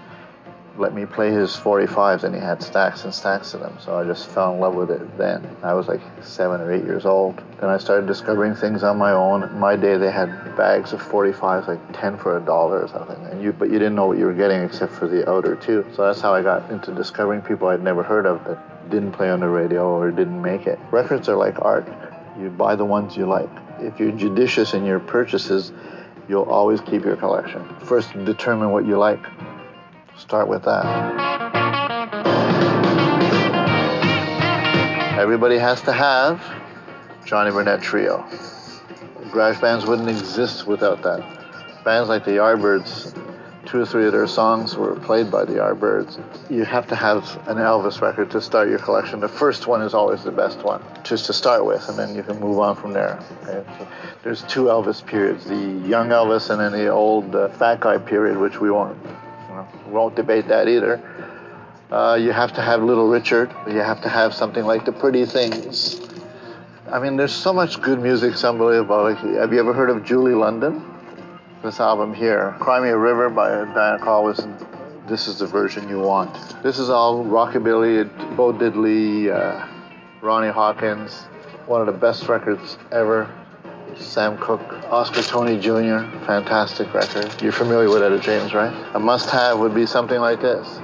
let 0.78 0.94
me 0.94 1.04
play 1.04 1.32
his 1.32 1.56
45s, 1.56 2.22
and 2.22 2.34
he 2.34 2.40
had 2.40 2.62
stacks 2.62 3.04
and 3.04 3.12
stacks 3.12 3.52
of 3.52 3.60
them. 3.60 3.76
So 3.80 3.98
I 3.98 4.04
just 4.04 4.28
fell 4.28 4.54
in 4.54 4.60
love 4.60 4.74
with 4.74 4.90
it 4.90 5.18
then. 5.18 5.44
I 5.62 5.74
was 5.74 5.88
like 5.88 6.00
seven 6.22 6.60
or 6.60 6.72
eight 6.72 6.84
years 6.84 7.04
old. 7.04 7.42
Then 7.60 7.68
I 7.68 7.78
started 7.78 8.06
discovering 8.06 8.54
things 8.54 8.84
on 8.84 8.96
my 8.96 9.10
own. 9.10 9.58
My 9.58 9.74
day, 9.74 9.96
they 9.96 10.10
had 10.10 10.56
bags 10.56 10.92
of 10.92 11.02
45s, 11.02 11.66
like 11.66 12.00
10 12.00 12.16
for 12.18 12.36
a 12.36 12.40
dollar 12.40 12.82
or 12.82 12.88
something. 12.88 13.16
And 13.26 13.42
you, 13.42 13.52
but 13.52 13.70
you 13.70 13.78
didn't 13.78 13.96
know 13.96 14.06
what 14.06 14.18
you 14.18 14.26
were 14.26 14.34
getting 14.34 14.62
except 14.62 14.92
for 14.92 15.08
the 15.08 15.28
outer 15.28 15.56
too. 15.56 15.84
So 15.94 16.06
that's 16.06 16.20
how 16.20 16.32
I 16.32 16.42
got 16.42 16.70
into 16.70 16.94
discovering 16.94 17.42
people 17.42 17.68
I'd 17.68 17.82
never 17.82 18.04
heard 18.04 18.26
of 18.26 18.44
that 18.44 18.90
didn't 18.90 19.12
play 19.12 19.30
on 19.30 19.40
the 19.40 19.48
radio 19.48 19.98
or 19.98 20.10
didn't 20.10 20.40
make 20.40 20.66
it. 20.66 20.78
Records 20.92 21.28
are 21.28 21.36
like 21.36 21.60
art. 21.60 21.88
You 22.38 22.50
buy 22.50 22.76
the 22.76 22.84
ones 22.84 23.16
you 23.16 23.26
like. 23.26 23.50
If 23.80 23.98
you're 23.98 24.12
judicious 24.12 24.74
in 24.74 24.84
your 24.84 25.00
purchases, 25.00 25.72
you'll 26.28 26.44
always 26.44 26.80
keep 26.80 27.04
your 27.04 27.16
collection. 27.16 27.66
First, 27.80 28.12
determine 28.24 28.70
what 28.70 28.86
you 28.86 28.96
like. 28.96 29.20
Start 30.18 30.48
with 30.48 30.64
that. 30.64 30.84
Everybody 35.16 35.58
has 35.58 35.80
to 35.82 35.92
have 35.92 36.42
Johnny 37.24 37.50
Burnette 37.50 37.80
Trio. 37.80 38.26
Garage 39.30 39.60
bands 39.60 39.86
wouldn't 39.86 40.08
exist 40.08 40.66
without 40.66 41.02
that. 41.02 41.20
Bands 41.84 42.08
like 42.08 42.24
the 42.24 42.32
Yardbirds, 42.32 43.14
two 43.64 43.80
or 43.80 43.86
three 43.86 44.06
of 44.06 44.12
their 44.12 44.26
songs 44.26 44.74
were 44.74 44.96
played 44.96 45.30
by 45.30 45.44
the 45.44 45.54
Yardbirds. 45.54 46.18
You 46.50 46.64
have 46.64 46.88
to 46.88 46.96
have 46.96 47.22
an 47.46 47.58
Elvis 47.58 48.00
record 48.00 48.30
to 48.32 48.40
start 48.40 48.68
your 48.68 48.80
collection. 48.80 49.20
The 49.20 49.28
first 49.28 49.68
one 49.68 49.82
is 49.82 49.94
always 49.94 50.24
the 50.24 50.32
best 50.32 50.64
one, 50.64 50.82
just 51.04 51.26
to 51.26 51.32
start 51.32 51.64
with, 51.64 51.88
and 51.88 51.96
then 51.96 52.16
you 52.16 52.24
can 52.24 52.40
move 52.40 52.58
on 52.58 52.74
from 52.74 52.92
there. 52.92 53.22
Okay? 53.44 53.64
So 53.78 53.88
there's 54.24 54.42
two 54.42 54.64
Elvis 54.64 55.04
periods: 55.06 55.44
the 55.44 55.54
young 55.54 56.08
Elvis 56.08 56.50
and 56.50 56.60
then 56.60 56.72
the 56.72 56.88
old 56.88 57.36
uh, 57.36 57.48
fat 57.50 57.78
guy 57.80 57.98
period, 57.98 58.36
which 58.36 58.60
we 58.60 58.70
won't 58.70 58.98
won't 59.88 60.14
debate 60.16 60.48
that 60.48 60.68
either. 60.68 61.02
Uh, 61.90 62.18
you 62.20 62.32
have 62.32 62.52
to 62.54 62.62
have 62.62 62.82
Little 62.82 63.08
Richard. 63.08 63.54
You 63.66 63.78
have 63.78 64.02
to 64.02 64.08
have 64.08 64.34
something 64.34 64.64
like 64.64 64.84
The 64.84 64.92
Pretty 64.92 65.24
Things. 65.24 66.00
I 66.90 66.98
mean, 66.98 67.16
there's 67.16 67.34
so 67.34 67.52
much 67.52 67.80
good 67.80 68.00
music. 68.00 68.32
It's 68.32 68.44
unbelievable. 68.44 69.14
Have 69.14 69.52
you 69.52 69.60
ever 69.60 69.72
heard 69.72 69.90
of 69.90 70.04
Julie 70.04 70.34
London? 70.34 70.82
This 71.62 71.80
album 71.80 72.14
here, 72.14 72.54
Cry 72.60 72.80
Me 72.80 72.90
a 72.90 72.96
River 72.96 73.28
by 73.30 73.48
Diana 73.48 73.98
Krall 73.98 74.32
this 75.08 75.26
is 75.26 75.38
the 75.38 75.46
version 75.46 75.88
you 75.88 76.00
want. 76.00 76.34
This 76.62 76.78
is 76.78 76.90
all 76.90 77.24
rockabilly, 77.24 78.36
Bo 78.36 78.52
Diddley, 78.52 79.32
uh, 79.32 79.66
Ronnie 80.20 80.52
Hawkins, 80.52 81.22
one 81.66 81.80
of 81.80 81.86
the 81.86 81.98
best 81.98 82.28
records 82.28 82.76
ever. 82.92 83.26
Sam 83.96 84.38
Cooke, 84.38 84.72
Oscar 84.90 85.22
Toney 85.22 85.58
Jr., 85.58 86.08
fantastic 86.26 86.92
record. 86.92 87.42
You're 87.42 87.52
familiar 87.52 87.88
with 87.88 88.02
Etta 88.02 88.18
James, 88.18 88.54
right? 88.54 88.74
A 88.94 88.98
must-have 88.98 89.58
would 89.58 89.74
be 89.74 89.86
something 89.86 90.20
like 90.20 90.40
this. 90.40 90.80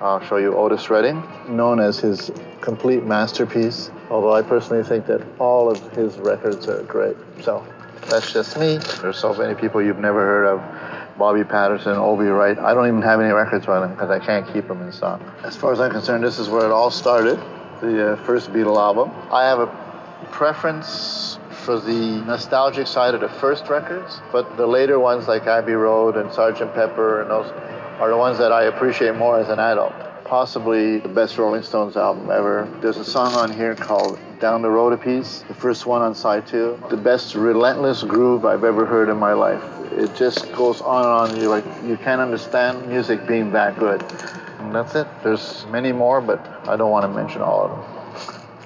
I'll 0.00 0.22
show 0.24 0.36
you 0.36 0.54
Otis 0.54 0.90
Redding, 0.90 1.22
known 1.48 1.80
as 1.80 1.98
his 1.98 2.30
complete 2.60 3.04
masterpiece, 3.04 3.90
although 4.10 4.32
I 4.34 4.42
personally 4.42 4.82
think 4.82 5.06
that 5.06 5.22
all 5.38 5.70
of 5.70 5.80
his 5.92 6.16
records 6.18 6.68
are 6.68 6.82
great. 6.82 7.16
So 7.42 7.66
that's 8.08 8.32
just 8.32 8.58
me. 8.58 8.78
There's 9.00 9.18
so 9.18 9.34
many 9.34 9.54
people 9.54 9.82
you've 9.82 9.98
never 9.98 10.20
heard 10.20 10.46
of. 10.46 11.18
Bobby 11.18 11.44
Patterson, 11.44 11.92
O.V. 11.92 12.26
Wright. 12.26 12.58
I 12.58 12.74
don't 12.74 12.88
even 12.88 13.02
have 13.02 13.20
any 13.20 13.32
records 13.32 13.66
by 13.66 13.80
them 13.80 13.90
because 13.92 14.10
I 14.10 14.18
can't 14.18 14.52
keep 14.52 14.66
them 14.66 14.82
in 14.82 14.92
stock. 14.92 15.20
As 15.44 15.56
far 15.56 15.72
as 15.72 15.80
I'm 15.80 15.92
concerned, 15.92 16.24
this 16.24 16.38
is 16.38 16.48
where 16.48 16.64
it 16.64 16.72
all 16.72 16.90
started, 16.90 17.38
the 17.80 18.12
uh, 18.12 18.16
first 18.24 18.50
Beatle 18.52 18.76
album. 18.76 19.12
I 19.30 19.44
have 19.44 19.60
a 19.60 19.83
preference 20.24 21.38
for 21.64 21.78
the 21.80 22.22
nostalgic 22.26 22.86
side 22.86 23.14
of 23.14 23.20
the 23.20 23.28
first 23.28 23.68
records, 23.68 24.20
but 24.32 24.56
the 24.56 24.66
later 24.66 24.98
ones 24.98 25.28
like 25.28 25.46
Abbey 25.46 25.72
Road 25.72 26.16
and 26.16 26.30
Sgt. 26.30 26.74
Pepper 26.74 27.22
and 27.22 27.30
those 27.30 27.50
are 28.00 28.10
the 28.10 28.16
ones 28.16 28.38
that 28.38 28.52
I 28.52 28.64
appreciate 28.64 29.14
more 29.14 29.38
as 29.38 29.48
an 29.48 29.58
adult. 29.58 29.92
Possibly 30.24 30.98
the 30.98 31.08
best 31.08 31.38
Rolling 31.38 31.62
Stones 31.62 31.96
album 31.96 32.30
ever. 32.30 32.68
There's 32.80 32.96
a 32.96 33.04
song 33.04 33.34
on 33.34 33.52
here 33.52 33.74
called 33.74 34.18
Down 34.40 34.62
the 34.62 34.70
Road 34.70 34.92
a 34.92 34.96
Piece, 34.96 35.44
the 35.48 35.54
first 35.54 35.86
one 35.86 36.02
on 36.02 36.14
side 36.14 36.46
two. 36.46 36.82
The 36.90 36.96
best 36.96 37.34
relentless 37.34 38.02
groove 38.02 38.44
I've 38.44 38.64
ever 38.64 38.84
heard 38.84 39.08
in 39.08 39.16
my 39.16 39.32
life. 39.32 39.62
It 39.92 40.14
just 40.16 40.50
goes 40.52 40.80
on 40.80 41.04
and 41.04 41.36
on. 41.36 41.40
You 41.40 41.48
like 41.48 41.64
you 41.84 41.96
can't 41.96 42.20
understand 42.20 42.88
music 42.88 43.26
being 43.26 43.52
that 43.52 43.78
good. 43.78 44.02
And 44.58 44.74
that's 44.74 44.94
it. 44.94 45.06
There's 45.22 45.66
many 45.66 45.92
more, 45.92 46.20
but 46.20 46.40
I 46.68 46.76
don't 46.76 46.90
want 46.90 47.04
to 47.04 47.08
mention 47.08 47.42
all 47.42 47.66
of 47.66 47.70
them. 47.70 48.03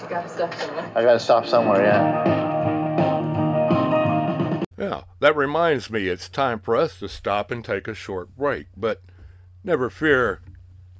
You 0.08 0.14
gotta 0.14 0.28
stop 0.30 0.54
somewhere. 0.54 0.92
I 0.94 1.02
gotta 1.02 1.20
stop 1.20 1.46
somewhere, 1.46 1.82
yeah. 1.82 2.24
Yeah, 4.78 5.02
that 5.20 5.36
reminds 5.36 5.90
me 5.90 6.08
it's 6.08 6.30
time 6.30 6.60
for 6.60 6.74
us 6.76 6.98
to 7.00 7.10
stop 7.10 7.50
and 7.50 7.62
take 7.62 7.86
a 7.86 7.92
short 7.92 8.34
break. 8.34 8.68
But 8.74 9.02
never 9.62 9.90
fear, 9.90 10.40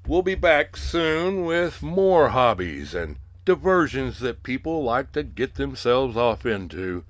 we'll 0.06 0.20
be 0.20 0.34
back 0.34 0.76
soon 0.76 1.46
with 1.46 1.82
more 1.82 2.28
hobbies 2.30 2.94
and 2.94 3.16
diversions 3.46 4.18
that 4.18 4.42
people 4.42 4.82
like 4.82 5.12
to 5.12 5.22
get 5.22 5.54
themselves 5.54 6.14
off 6.14 6.44
into 6.44 7.04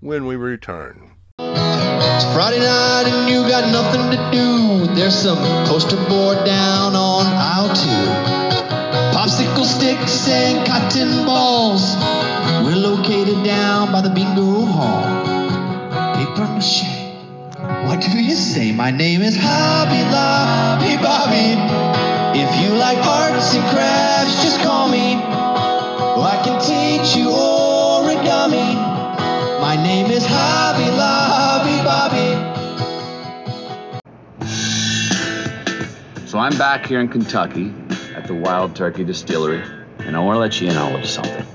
when 0.00 0.26
we 0.26 0.36
return. 0.36 1.12
It's 1.38 2.24
Friday 2.34 2.58
night 2.58 3.04
and 3.06 3.30
you 3.30 3.48
got 3.48 3.72
nothing 3.72 4.10
to 4.10 4.30
do. 4.30 4.94
There's 4.94 5.14
some 5.14 5.38
poster 5.66 5.96
board 6.10 6.44
down 6.44 6.94
on 6.94 7.24
aisle 7.26 7.74
two. 7.74 8.35
Popsicle 9.56 9.64
sticks 9.64 10.28
and 10.28 10.66
cotton 10.66 11.24
balls. 11.24 11.96
We're 12.62 12.76
located 12.76 13.42
down 13.42 13.90
by 13.90 14.02
the 14.02 14.10
bingo 14.10 14.66
hall. 14.66 15.02
Paper 16.14 16.46
mache. 16.52 16.84
What 17.88 18.02
do 18.02 18.18
you 18.22 18.34
say? 18.34 18.72
My 18.72 18.90
name 18.90 19.22
is 19.22 19.34
Hobby 19.34 20.02
Lobby 20.12 20.96
Bobby. 21.02 21.56
If 22.38 22.54
you 22.60 22.76
like 22.76 22.98
arts 22.98 23.54
and 23.54 23.64
crafts, 23.70 24.42
just 24.42 24.60
call 24.60 24.90
me. 24.90 25.14
Oh, 25.24 26.20
I 26.20 26.42
can 26.44 26.60
teach 26.60 27.16
you 27.16 27.28
origami. 27.28 28.74
My 29.62 29.76
name 29.76 30.10
is 30.10 30.26
Hobby 30.26 30.90
Lobby 30.90 31.82
Bobby. 31.82 32.36
So 36.26 36.38
I'm 36.38 36.58
back 36.58 36.84
here 36.84 37.00
in 37.00 37.08
Kentucky 37.08 37.72
at 38.26 38.34
the 38.34 38.34
Wild 38.34 38.74
Turkey 38.74 39.04
Distillery, 39.04 39.62
and 40.00 40.16
I 40.16 40.18
want 40.18 40.34
to 40.34 40.40
let 40.40 40.60
you 40.60 40.68
in 40.68 40.76
on 40.76 41.04
something. 41.04 41.46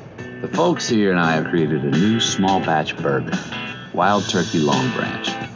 The 0.42 0.48
folks 0.48 0.88
here 0.88 1.12
and 1.12 1.20
I 1.20 1.34
have 1.34 1.48
created 1.48 1.84
a 1.84 1.92
new 1.92 2.22
small 2.22 2.62
batch 2.62 2.96
bourbon, 2.96 3.38
Wild 3.92 4.24
Turkey 4.30 4.62
Longbranch, 4.62 5.50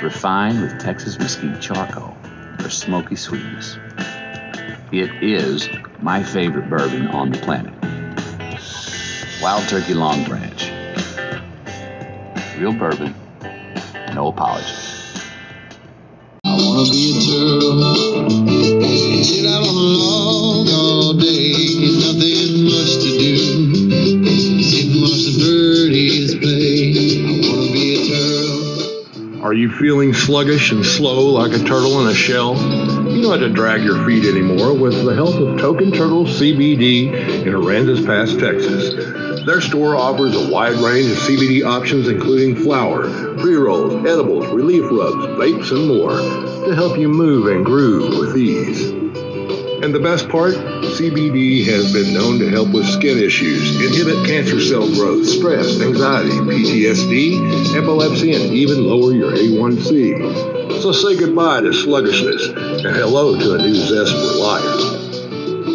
refined 0.00 0.62
with 0.62 0.80
Texas 0.80 1.18
mesquite 1.18 1.60
charcoal 1.60 2.16
for 2.58 2.70
smoky 2.70 3.16
sweetness. 3.16 3.76
It 4.92 5.22
is 5.22 5.68
my 6.00 6.22
favorite 6.22 6.70
bourbon 6.70 7.08
on 7.08 7.32
the 7.32 7.38
planet. 7.38 7.74
Wild 9.42 9.68
Turkey 9.68 9.92
Longbranch. 9.92 10.70
Real 12.58 12.72
bourbon, 12.72 13.14
no 14.14 14.28
apologies. 14.28 15.22
I 16.44 16.56
wanna 16.56 16.90
be 16.90 17.10
a 17.10 18.46
turtle. 18.46 18.59
Sit 18.90 19.46
out 19.46 19.62
on 19.62 20.39
you 29.60 29.70
feeling 29.70 30.14
sluggish 30.14 30.72
and 30.72 30.86
slow 30.86 31.26
like 31.26 31.52
a 31.52 31.62
turtle 31.62 32.00
in 32.00 32.08
a 32.08 32.14
shell? 32.14 32.56
You 32.56 33.20
don't 33.20 33.38
have 33.38 33.40
to 33.40 33.50
drag 33.50 33.82
your 33.82 34.06
feet 34.06 34.24
anymore 34.24 34.72
with 34.72 35.04
the 35.04 35.14
help 35.14 35.34
of 35.34 35.60
Token 35.60 35.92
Turtle 35.92 36.24
CBD 36.24 37.12
in 37.42 37.52
Aransas 37.52 38.06
Pass, 38.06 38.34
Texas. 38.36 39.44
Their 39.44 39.60
store 39.60 39.96
offers 39.96 40.34
a 40.34 40.50
wide 40.50 40.76
range 40.76 41.10
of 41.10 41.18
CBD 41.18 41.62
options, 41.62 42.08
including 42.08 42.56
flour, 42.56 43.36
pre 43.36 43.54
rolls, 43.54 43.92
edibles, 44.06 44.46
relief 44.48 44.84
rubs, 44.84 45.26
vapes, 45.36 45.70
and 45.72 45.88
more 45.88 46.16
to 46.66 46.74
help 46.74 46.96
you 46.96 47.10
move 47.10 47.46
and 47.46 47.62
groove 47.62 48.18
with 48.18 48.38
ease. 48.38 49.09
And 49.82 49.94
the 49.94 49.98
best 49.98 50.28
part, 50.28 50.52
CBD 50.52 51.64
has 51.64 51.90
been 51.94 52.12
known 52.12 52.38
to 52.40 52.50
help 52.50 52.68
with 52.68 52.84
skin 52.84 53.16
issues, 53.16 53.80
inhibit 53.80 54.26
cancer 54.26 54.60
cell 54.60 54.86
growth, 54.94 55.26
stress, 55.26 55.80
anxiety, 55.80 56.28
PTSD, 56.30 57.74
epilepsy, 57.74 58.34
and 58.34 58.52
even 58.52 58.84
lower 58.84 59.12
your 59.12 59.32
A1C. 59.32 60.82
So 60.82 60.92
say 60.92 61.16
goodbye 61.16 61.62
to 61.62 61.72
sluggishness 61.72 62.48
and 62.48 62.94
hello 62.94 63.38
to 63.38 63.54
a 63.54 63.58
new 63.58 63.74
zest 63.74 64.12
for 64.12 64.34
life. 64.36 64.98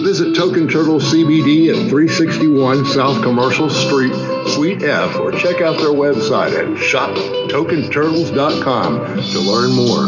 Visit 0.04 0.36
Token 0.36 0.68
Turtle 0.68 1.00
CBD 1.00 1.70
at 1.70 1.78
361 1.90 2.86
South 2.86 3.24
Commercial 3.24 3.72
Street, 3.72 4.14
Suite 4.50 4.84
F, 4.84 5.20
or 5.20 5.32
check 5.32 5.62
out 5.62 5.78
their 5.78 5.90
website 5.90 6.54
at 6.54 6.68
shoptokenturtles.com 6.78 9.00
to 9.32 9.40
learn 9.40 9.72
more. 9.72 10.08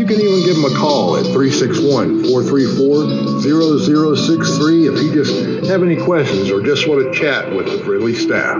You 0.00 0.06
can 0.06 0.18
even 0.18 0.42
give 0.46 0.56
them 0.56 0.64
a 0.64 0.74
call 0.78 1.18
at 1.18 1.24
361 1.26 2.24
434 2.24 4.16
0063 4.16 4.86
if 4.88 5.02
you 5.02 5.12
just 5.12 5.66
have 5.68 5.82
any 5.82 6.02
questions 6.02 6.50
or 6.50 6.62
just 6.62 6.88
want 6.88 7.04
to 7.04 7.12
chat 7.12 7.54
with 7.54 7.66
the 7.66 7.84
friendly 7.84 8.14
staff. 8.14 8.56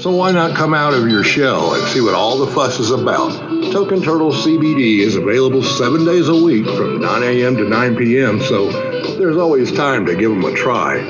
So 0.00 0.14
why 0.14 0.30
not 0.30 0.56
come 0.56 0.72
out 0.72 0.94
of 0.94 1.08
your 1.08 1.24
shell 1.24 1.74
and 1.74 1.82
see 1.88 2.00
what 2.00 2.14
all 2.14 2.38
the 2.38 2.46
fuss 2.52 2.78
is 2.78 2.92
about? 2.92 3.32
Token 3.72 4.00
Turtle 4.00 4.30
CBD 4.30 5.00
is 5.00 5.16
available 5.16 5.64
seven 5.64 6.04
days 6.04 6.28
a 6.28 6.40
week 6.40 6.66
from 6.66 7.00
9 7.00 7.22
a.m. 7.24 7.56
to 7.56 7.68
9 7.68 7.96
p.m., 7.96 8.38
so 8.38 8.70
there's 9.18 9.36
always 9.36 9.72
time 9.72 10.06
to 10.06 10.14
give 10.14 10.30
them 10.30 10.44
a 10.44 10.54
try. 10.54 11.02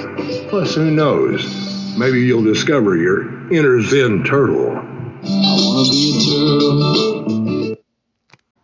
Plus, 0.49 0.75
who 0.75 0.91
knows? 0.91 1.45
Maybe 1.99 2.21
you'll 2.21 2.45
discover 2.45 2.97
your 2.97 3.53
inner 3.53 3.83
Zen 3.83 4.25
turtle. 4.25 4.71
I 4.71 4.81
wanna 5.23 5.91
be 5.91 6.17
a 6.17 7.29
turtle. 7.29 7.44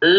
Point. 0.01 0.17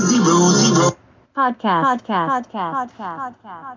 Zero, 0.00 0.50
zero. 0.50 0.90
Podcast. 1.36 2.02
Podcast. 2.02 2.48
Podcast. 2.50 2.96
Podcast. 2.98 3.76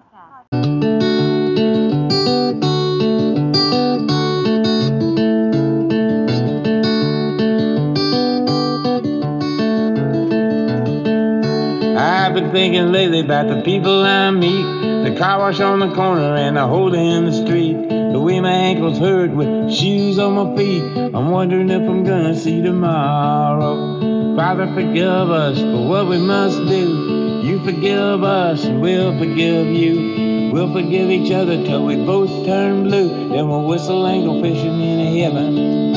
I've 11.99 12.33
been 12.33 12.49
thinking 12.51 12.91
lately 12.91 13.19
about 13.19 13.47
the 13.47 13.61
people 13.61 14.03
I 14.03 14.31
meet. 14.31 15.03
The 15.07 15.15
car 15.19 15.37
wash 15.37 15.59
on 15.59 15.79
the 15.81 15.93
corner 15.93 16.35
and 16.35 16.57
the 16.57 16.65
hole 16.65 16.95
in 16.95 17.25
the 17.25 17.31
street. 17.31 17.88
Way 18.29 18.41
my 18.41 18.51
ankles 18.51 18.99
hurt 18.99 19.31
with 19.31 19.73
shoes 19.73 20.19
on 20.19 20.33
my 20.35 20.55
feet. 20.55 20.83
I'm 20.83 21.31
wondering 21.31 21.71
if 21.71 21.81
I'm 21.81 22.03
gonna 22.03 22.35
see 22.35 22.61
tomorrow. 22.61 24.35
Father, 24.35 24.67
forgive 24.75 25.31
us 25.31 25.57
for 25.59 25.89
what 25.89 26.07
we 26.07 26.19
must 26.19 26.59
do. 26.59 27.41
You 27.43 27.65
forgive 27.65 28.23
us 28.23 28.65
and 28.65 28.81
we'll 28.81 29.17
forgive 29.17 29.65
you. 29.65 30.51
We'll 30.53 30.71
forgive 30.71 31.09
each 31.09 31.31
other 31.31 31.65
till 31.65 31.83
we 31.83 31.95
both 31.95 32.45
turn 32.45 32.83
blue. 32.83 33.29
Then 33.29 33.49
we'll 33.49 33.65
whistle 33.65 34.05
and 34.05 34.23
go 34.23 34.39
fishing 34.43 34.79
in 34.79 35.17
heaven. 35.23 35.88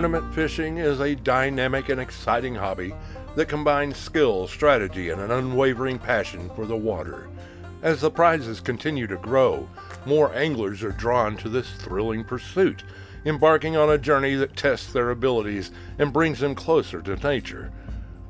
Tournament 0.00 0.34
fishing 0.34 0.78
is 0.78 0.98
a 0.98 1.14
dynamic 1.14 1.90
and 1.90 2.00
exciting 2.00 2.54
hobby 2.54 2.94
that 3.34 3.50
combines 3.50 3.98
skill, 3.98 4.48
strategy, 4.48 5.10
and 5.10 5.20
an 5.20 5.30
unwavering 5.30 5.98
passion 5.98 6.48
for 6.56 6.64
the 6.64 6.74
water. 6.74 7.28
As 7.82 8.00
the 8.00 8.10
prizes 8.10 8.60
continue 8.60 9.06
to 9.08 9.18
grow, 9.18 9.68
more 10.06 10.34
anglers 10.34 10.82
are 10.82 10.90
drawn 10.90 11.36
to 11.36 11.50
this 11.50 11.70
thrilling 11.72 12.24
pursuit, 12.24 12.82
embarking 13.26 13.76
on 13.76 13.90
a 13.90 13.98
journey 13.98 14.36
that 14.36 14.56
tests 14.56 14.90
their 14.90 15.10
abilities 15.10 15.70
and 15.98 16.14
brings 16.14 16.38
them 16.38 16.54
closer 16.54 17.02
to 17.02 17.16
nature. 17.16 17.70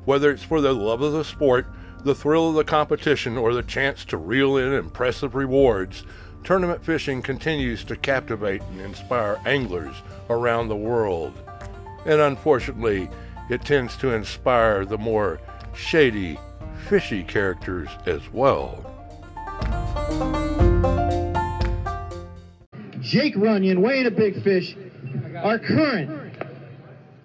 Whether 0.03 0.29
it's 0.31 0.43
for 0.43 0.59
the 0.59 0.73
love 0.73 1.01
of 1.01 1.13
the 1.13 1.23
sport, 1.23 1.67
the 2.03 2.13
thrill 2.13 2.49
of 2.49 2.55
the 2.55 2.65
competition, 2.65 3.37
or 3.37 3.53
the 3.53 3.63
chance 3.63 4.03
to 4.05 4.17
reel 4.17 4.57
in 4.57 4.73
impressive 4.73 5.35
rewards, 5.35 6.03
tournament 6.43 6.83
fishing 6.83 7.21
continues 7.21 7.85
to 7.85 7.95
captivate 7.95 8.61
and 8.61 8.81
inspire 8.81 9.39
anglers 9.45 9.95
around 10.29 10.67
the 10.67 10.75
world. 10.75 11.33
And 12.05 12.19
unfortunately, 12.19 13.09
it 13.49 13.63
tends 13.63 13.95
to 13.97 14.13
inspire 14.13 14.85
the 14.85 14.97
more 14.97 15.39
shady, 15.73 16.39
fishy 16.87 17.23
characters 17.23 17.89
as 18.05 18.21
well. 18.31 18.85
Jake 23.01 23.35
Runyan, 23.35 23.79
weighing 23.79 24.05
a 24.05 24.11
big 24.11 24.41
fish, 24.43 24.75
our 25.37 25.59
current 25.59 26.33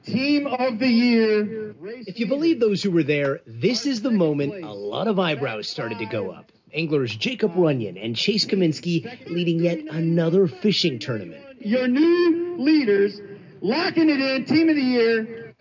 team 0.04 0.46
of 0.46 0.78
the 0.78 0.88
year. 0.88 1.74
If 1.82 2.18
you 2.18 2.26
believe 2.26 2.60
those 2.60 2.82
who 2.82 2.90
were 2.90 3.02
there, 3.02 3.40
this 3.46 3.86
is 3.86 4.02
the 4.02 4.10
moment 4.10 4.64
a 4.64 4.72
lot 4.72 5.06
of 5.06 5.18
eyebrows 5.18 5.68
started 5.68 5.98
to 5.98 6.06
go 6.06 6.30
up. 6.30 6.50
Anglers 6.72 7.14
Jacob 7.14 7.54
Runyan 7.54 8.02
and 8.02 8.16
Chase 8.16 8.44
Cominsky 8.44 9.26
leading 9.28 9.60
yet 9.60 9.78
another 9.90 10.46
fishing 10.46 10.98
tournament. 10.98 11.42
Your 11.60 11.88
new 11.88 12.56
leaders 12.58 13.20
locking 13.60 14.08
it 14.08 14.20
in, 14.20 14.44
team 14.44 14.68
of 14.68 14.76
the 14.76 14.82
year, 14.82 15.54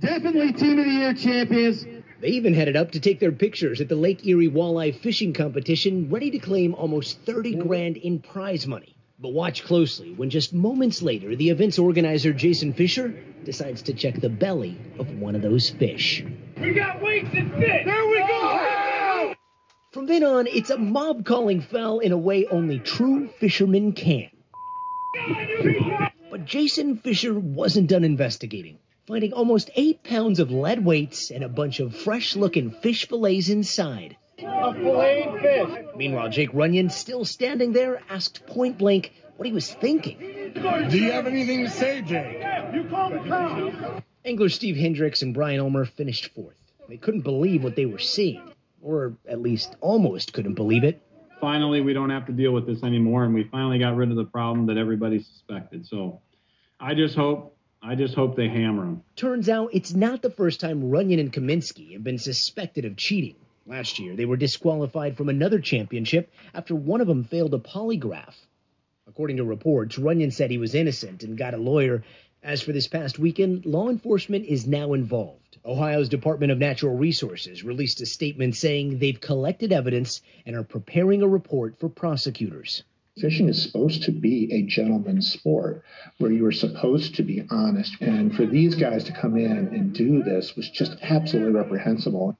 definitely 0.00 0.52
team 0.52 0.78
of 0.78 0.84
the 0.84 0.90
year 0.90 1.14
champions. 1.14 1.84
They 2.20 2.28
even 2.28 2.52
headed 2.52 2.76
up 2.76 2.92
to 2.92 3.00
take 3.00 3.18
their 3.18 3.32
pictures 3.32 3.80
at 3.80 3.88
the 3.88 3.96
Lake 3.96 4.26
Erie 4.26 4.50
Walleye 4.50 5.00
Fishing 5.00 5.32
Competition, 5.32 6.10
ready 6.10 6.30
to 6.32 6.38
claim 6.38 6.74
almost 6.74 7.20
30 7.24 7.54
grand 7.56 7.96
in 7.96 8.20
prize 8.20 8.66
money. 8.66 8.94
But 9.18 9.32
watch 9.32 9.64
closely 9.64 10.14
when 10.14 10.30
just 10.30 10.52
moments 10.52 11.02
later, 11.02 11.36
the 11.36 11.50
event's 11.50 11.78
organizer, 11.78 12.32
Jason 12.32 12.72
Fischer, 12.72 13.14
decides 13.44 13.82
to 13.82 13.92
check 13.92 14.20
the 14.20 14.28
belly 14.28 14.78
of 14.98 15.10
one 15.18 15.34
of 15.34 15.42
those 15.42 15.70
fish. 15.70 16.24
We 16.58 16.72
got 16.72 17.02
weights 17.02 17.30
and 17.32 17.52
fish. 17.52 17.84
There 17.84 18.06
we 18.06 18.18
go. 18.18 19.34
From 19.92 20.06
then 20.06 20.24
on, 20.24 20.46
it's 20.46 20.70
a 20.70 20.78
mob 20.78 21.24
calling 21.24 21.60
foul 21.60 21.98
in 21.98 22.12
a 22.12 22.18
way 22.18 22.46
only 22.46 22.78
true 22.78 23.28
fishermen 23.40 23.92
can. 23.92 24.30
But 26.40 26.46
Jason 26.46 26.96
Fischer 26.96 27.38
wasn't 27.38 27.90
done 27.90 28.02
investigating, 28.02 28.78
finding 29.06 29.34
almost 29.34 29.68
eight 29.76 30.02
pounds 30.02 30.40
of 30.40 30.50
lead 30.50 30.82
weights 30.82 31.30
and 31.30 31.44
a 31.44 31.50
bunch 31.50 31.80
of 31.80 31.94
fresh 31.94 32.34
looking 32.34 32.70
fish 32.70 33.06
fillets 33.06 33.50
inside. 33.50 34.16
A 34.38 34.72
filleted 34.72 35.38
fish. 35.42 35.84
Meanwhile, 35.96 36.30
Jake 36.30 36.52
Runyan, 36.52 36.90
still 36.90 37.26
standing 37.26 37.74
there, 37.74 38.00
asked 38.08 38.46
point 38.46 38.78
blank 38.78 39.12
what 39.36 39.44
he 39.46 39.52
was 39.52 39.70
thinking. 39.70 40.16
Do 40.54 40.98
you 40.98 41.12
have 41.12 41.26
anything 41.26 41.64
to 41.64 41.68
say, 41.68 42.00
Jake? 42.00 42.42
You 42.72 42.84
call 42.84 43.10
the 43.10 43.18
cops. 43.18 44.02
Angler 44.24 44.48
Steve 44.48 44.76
Hendricks 44.76 45.20
and 45.20 45.34
Brian 45.34 45.60
Ulmer 45.60 45.84
finished 45.84 46.32
fourth. 46.34 46.56
They 46.88 46.96
couldn't 46.96 47.20
believe 47.20 47.62
what 47.62 47.76
they 47.76 47.84
were 47.84 47.98
seeing, 47.98 48.50
or 48.80 49.18
at 49.28 49.42
least 49.42 49.76
almost 49.82 50.32
couldn't 50.32 50.54
believe 50.54 50.84
it. 50.84 51.02
finally 51.38 51.82
we 51.82 51.92
don't 51.92 52.08
have 52.08 52.24
to 52.26 52.32
deal 52.32 52.52
with 52.52 52.66
this 52.66 52.82
anymore 52.82 53.24
and 53.24 53.34
we 53.34 53.44
finally 53.44 53.78
got 53.78 53.94
rid 53.94 54.08
of 54.10 54.16
the 54.16 54.24
problem 54.24 54.66
that 54.66 54.78
everybody 54.78 55.22
suspected 55.22 55.86
so 55.86 56.20
i 56.80 56.94
just 56.94 57.14
hope 57.14 57.56
i 57.82 57.94
just 57.94 58.14
hope 58.14 58.36
they 58.36 58.48
hammer 58.48 58.84
them 58.84 59.02
Turns 59.16 59.50
out 59.50 59.70
it's 59.74 59.92
not 59.92 60.22
the 60.22 60.30
first 60.30 60.60
time 60.60 60.82
Runyan 60.90 61.20
and 61.20 61.30
Cominsky 61.30 61.92
have 61.92 62.02
been 62.02 62.16
suspected 62.16 62.86
of 62.86 62.96
cheating. 62.96 63.36
Last 63.66 63.98
year, 63.98 64.16
they 64.16 64.24
were 64.24 64.38
disqualified 64.38 65.18
from 65.18 65.28
another 65.28 65.60
championship 65.60 66.32
after 66.54 66.74
one 66.74 67.02
of 67.02 67.06
them 67.06 67.24
failed 67.24 67.52
a 67.52 67.58
polygraph. 67.58 68.34
According 69.06 69.36
to 69.36 69.44
reports, 69.44 69.98
Runyan 69.98 70.32
said 70.32 70.50
he 70.50 70.56
was 70.56 70.74
innocent 70.74 71.22
and 71.22 71.36
got 71.36 71.52
a 71.52 71.58
lawyer. 71.58 72.02
As 72.42 72.62
for 72.62 72.72
this 72.72 72.88
past 72.88 73.18
weekend, 73.18 73.66
law 73.66 73.90
enforcement 73.90 74.46
is 74.46 74.66
now 74.66 74.94
involved. 74.94 75.58
Ohio's 75.66 76.08
Department 76.08 76.50
of 76.50 76.56
Natural 76.56 76.96
Resources 76.96 77.62
released 77.62 78.00
a 78.00 78.06
statement 78.06 78.56
saying 78.56 78.98
they've 78.98 79.20
collected 79.20 79.70
evidence 79.70 80.22
and 80.46 80.56
are 80.56 80.62
preparing 80.62 81.20
a 81.20 81.28
report 81.28 81.78
for 81.78 81.90
prosecutors. 81.90 82.84
Fishing 83.18 83.48
is 83.48 83.60
supposed 83.62 84.04
to 84.04 84.12
be 84.12 84.52
a 84.52 84.62
gentleman's 84.62 85.30
sport 85.32 85.82
where 86.18 86.30
you 86.30 86.46
are 86.46 86.52
supposed 86.52 87.16
to 87.16 87.22
be 87.22 87.44
honest. 87.50 87.96
And 88.00 88.34
for 88.34 88.46
these 88.46 88.74
guys 88.76 89.04
to 89.04 89.12
come 89.12 89.36
in 89.36 89.50
and 89.50 89.92
do 89.92 90.22
this 90.22 90.54
was 90.56 90.70
just 90.70 90.96
absolutely 91.02 91.52
reprehensible. 91.52 92.38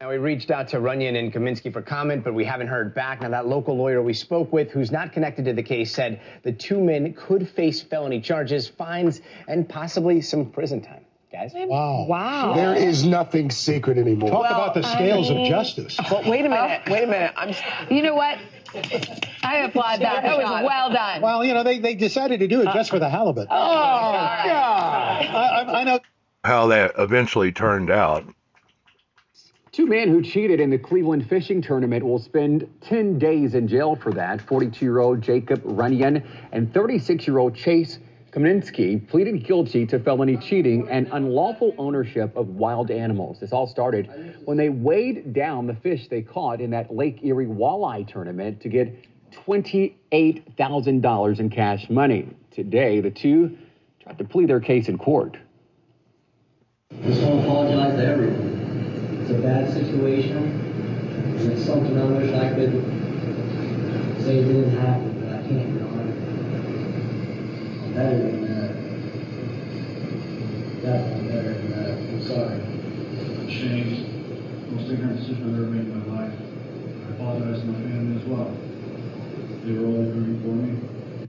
Now, 0.00 0.10
we 0.10 0.16
reached 0.18 0.50
out 0.50 0.68
to 0.68 0.78
Runyan 0.78 1.16
and 1.16 1.32
Cominsky 1.32 1.72
for 1.72 1.80
comment, 1.80 2.22
but 2.24 2.34
we 2.34 2.44
haven't 2.44 2.66
heard 2.66 2.92
back. 2.94 3.22
Now, 3.22 3.30
that 3.30 3.46
local 3.46 3.76
lawyer 3.76 4.02
we 4.02 4.12
spoke 4.14 4.52
with, 4.52 4.70
who's 4.70 4.90
not 4.90 5.12
connected 5.12 5.44
to 5.46 5.52
the 5.52 5.62
case, 5.62 5.92
said 5.94 6.20
the 6.42 6.52
two 6.52 6.80
men 6.80 7.14
could 7.14 7.48
face 7.48 7.80
felony 7.82 8.20
charges, 8.20 8.68
fines, 8.68 9.20
and 9.48 9.68
possibly 9.68 10.20
some 10.20 10.50
prison 10.50 10.82
time. 10.82 11.04
Guys? 11.32 11.52
Wow. 11.54 12.04
Wow. 12.08 12.52
There 12.54 12.74
is 12.74 13.04
nothing 13.06 13.50
secret 13.50 13.96
anymore. 13.96 14.28
Talk 14.30 14.42
Well, 14.42 14.52
about 14.54 14.74
the 14.74 14.84
I 14.86 14.92
scales 14.92 15.30
mean- 15.30 15.42
of 15.44 15.48
justice. 15.48 15.96
But 16.10 16.26
wait 16.26 16.44
a 16.44 16.48
minute. 16.48 16.82
Wait 16.90 17.04
a 17.04 17.06
minute. 17.06 17.32
I'm. 17.36 17.54
You 17.90 18.02
know 18.02 18.14
what? 18.14 18.38
I 18.74 19.58
applaud 19.64 20.00
that. 20.00 20.22
That 20.22 20.38
was 20.38 20.62
well 20.64 20.90
done. 20.90 21.20
Well, 21.20 21.44
you 21.44 21.54
know, 21.54 21.62
they, 21.62 21.78
they 21.78 21.94
decided 21.94 22.40
to 22.40 22.48
do 22.48 22.62
it 22.62 22.72
just 22.72 22.90
for 22.90 22.98
the 22.98 23.08
halibut. 23.08 23.48
Oh, 23.50 23.54
oh 23.54 23.58
God. 23.58 24.48
I, 24.48 25.64
I, 25.66 25.80
I 25.80 25.84
know. 25.84 26.00
How 26.44 26.66
that 26.68 26.92
eventually 26.98 27.52
turned 27.52 27.90
out. 27.90 28.24
Two 29.72 29.86
men 29.86 30.08
who 30.08 30.22
cheated 30.22 30.60
in 30.60 30.68
the 30.68 30.78
Cleveland 30.78 31.28
fishing 31.28 31.62
tournament 31.62 32.04
will 32.04 32.18
spend 32.18 32.68
10 32.82 33.18
days 33.18 33.54
in 33.54 33.68
jail 33.68 33.96
for 33.96 34.12
that. 34.12 34.40
42 34.42 34.84
year 34.84 34.98
old 34.98 35.22
Jacob 35.22 35.62
Runyan 35.62 36.26
and 36.52 36.72
36 36.74 37.26
year 37.26 37.38
old 37.38 37.54
Chase 37.54 37.98
Cominsky 38.32 39.06
pleaded 39.08 39.44
guilty 39.44 39.84
to 39.84 39.98
felony 39.98 40.38
cheating 40.38 40.88
and 40.88 41.06
unlawful 41.12 41.74
ownership 41.76 42.34
of 42.34 42.48
wild 42.48 42.90
animals. 42.90 43.38
This 43.38 43.52
all 43.52 43.66
started 43.66 44.38
when 44.46 44.56
they 44.56 44.70
weighed 44.70 45.34
down 45.34 45.66
the 45.66 45.74
fish 45.74 46.08
they 46.08 46.22
caught 46.22 46.62
in 46.62 46.70
that 46.70 46.94
Lake 46.94 47.18
Erie 47.22 47.44
walleye 47.44 48.10
tournament 48.10 48.58
to 48.62 48.70
get 48.70 49.04
$28,000 49.46 51.40
in 51.40 51.50
cash 51.50 51.90
money. 51.90 52.26
Today, 52.50 53.02
the 53.02 53.10
two 53.10 53.58
tried 54.02 54.16
to 54.16 54.24
plead 54.24 54.48
their 54.48 54.60
case 54.60 54.88
in 54.88 54.96
court. 54.96 55.36
I 56.90 57.06
Just 57.06 57.20
want 57.22 57.42
to 57.42 57.48
apologize 57.48 57.96
to 57.96 58.06
everyone. 58.06 59.18
It's 59.20 59.30
a 59.30 59.34
bad 59.34 59.70
situation, 59.74 60.38
and 60.38 61.52
it's 61.52 61.66
something 61.66 61.98
I 61.98 62.04
wish 62.04 62.32
I 62.32 62.48
could 62.54 62.72
say 64.24 64.42
didn't 64.42 64.78
happen, 64.78 65.20
but 65.20 65.34
I 65.34 65.42
can't, 65.42 65.68
you 65.68 65.80
know. 65.80 65.88
I'm 65.88 66.12
I'm 67.81 67.81
better 67.94 68.18
than 68.18 68.42
that. 68.48 68.72
Definitely 70.82 71.28
better 71.28 71.52
than 71.54 71.70
that. 71.70 71.92
I'm 71.98 72.22
sorry. 72.26 72.58
changed 73.48 74.08
most 74.72 74.90
ignorant 74.90 75.18
decision 75.18 75.42
I've 75.48 75.60
ever 75.60 75.70
made 75.70 75.86
in 75.86 76.08
my 76.08 76.22
life. 76.22 76.32
I 77.06 77.12
apologize 77.14 77.60
to 77.60 77.66
my 77.66 77.80
family 77.80 78.20
as 78.20 78.26
well. 78.26 78.50
They 79.64 79.72
were 79.74 79.86
all 79.86 80.04
rooting 80.04 80.40
for 80.40 80.48
me. 80.48 81.28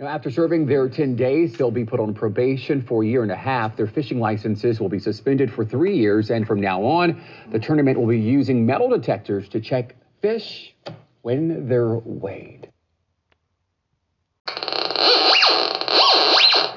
Now, 0.00 0.06
after 0.06 0.30
serving 0.30 0.66
their 0.66 0.88
10 0.88 1.16
days, 1.16 1.56
they'll 1.56 1.72
be 1.72 1.84
put 1.84 1.98
on 1.98 2.14
probation 2.14 2.82
for 2.82 3.02
a 3.02 3.06
year 3.06 3.22
and 3.22 3.32
a 3.32 3.36
half. 3.36 3.76
Their 3.76 3.88
fishing 3.88 4.20
licenses 4.20 4.78
will 4.78 4.88
be 4.88 5.00
suspended 5.00 5.52
for 5.52 5.64
three 5.64 5.96
years, 5.96 6.30
and 6.30 6.46
from 6.46 6.60
now 6.60 6.84
on, 6.84 7.20
the 7.50 7.58
tournament 7.58 7.98
will 7.98 8.06
be 8.06 8.20
using 8.20 8.64
metal 8.64 8.88
detectors 8.88 9.48
to 9.48 9.60
check 9.60 9.96
fish 10.20 10.76
when 11.22 11.66
they're 11.66 11.96
weighed. 12.04 12.68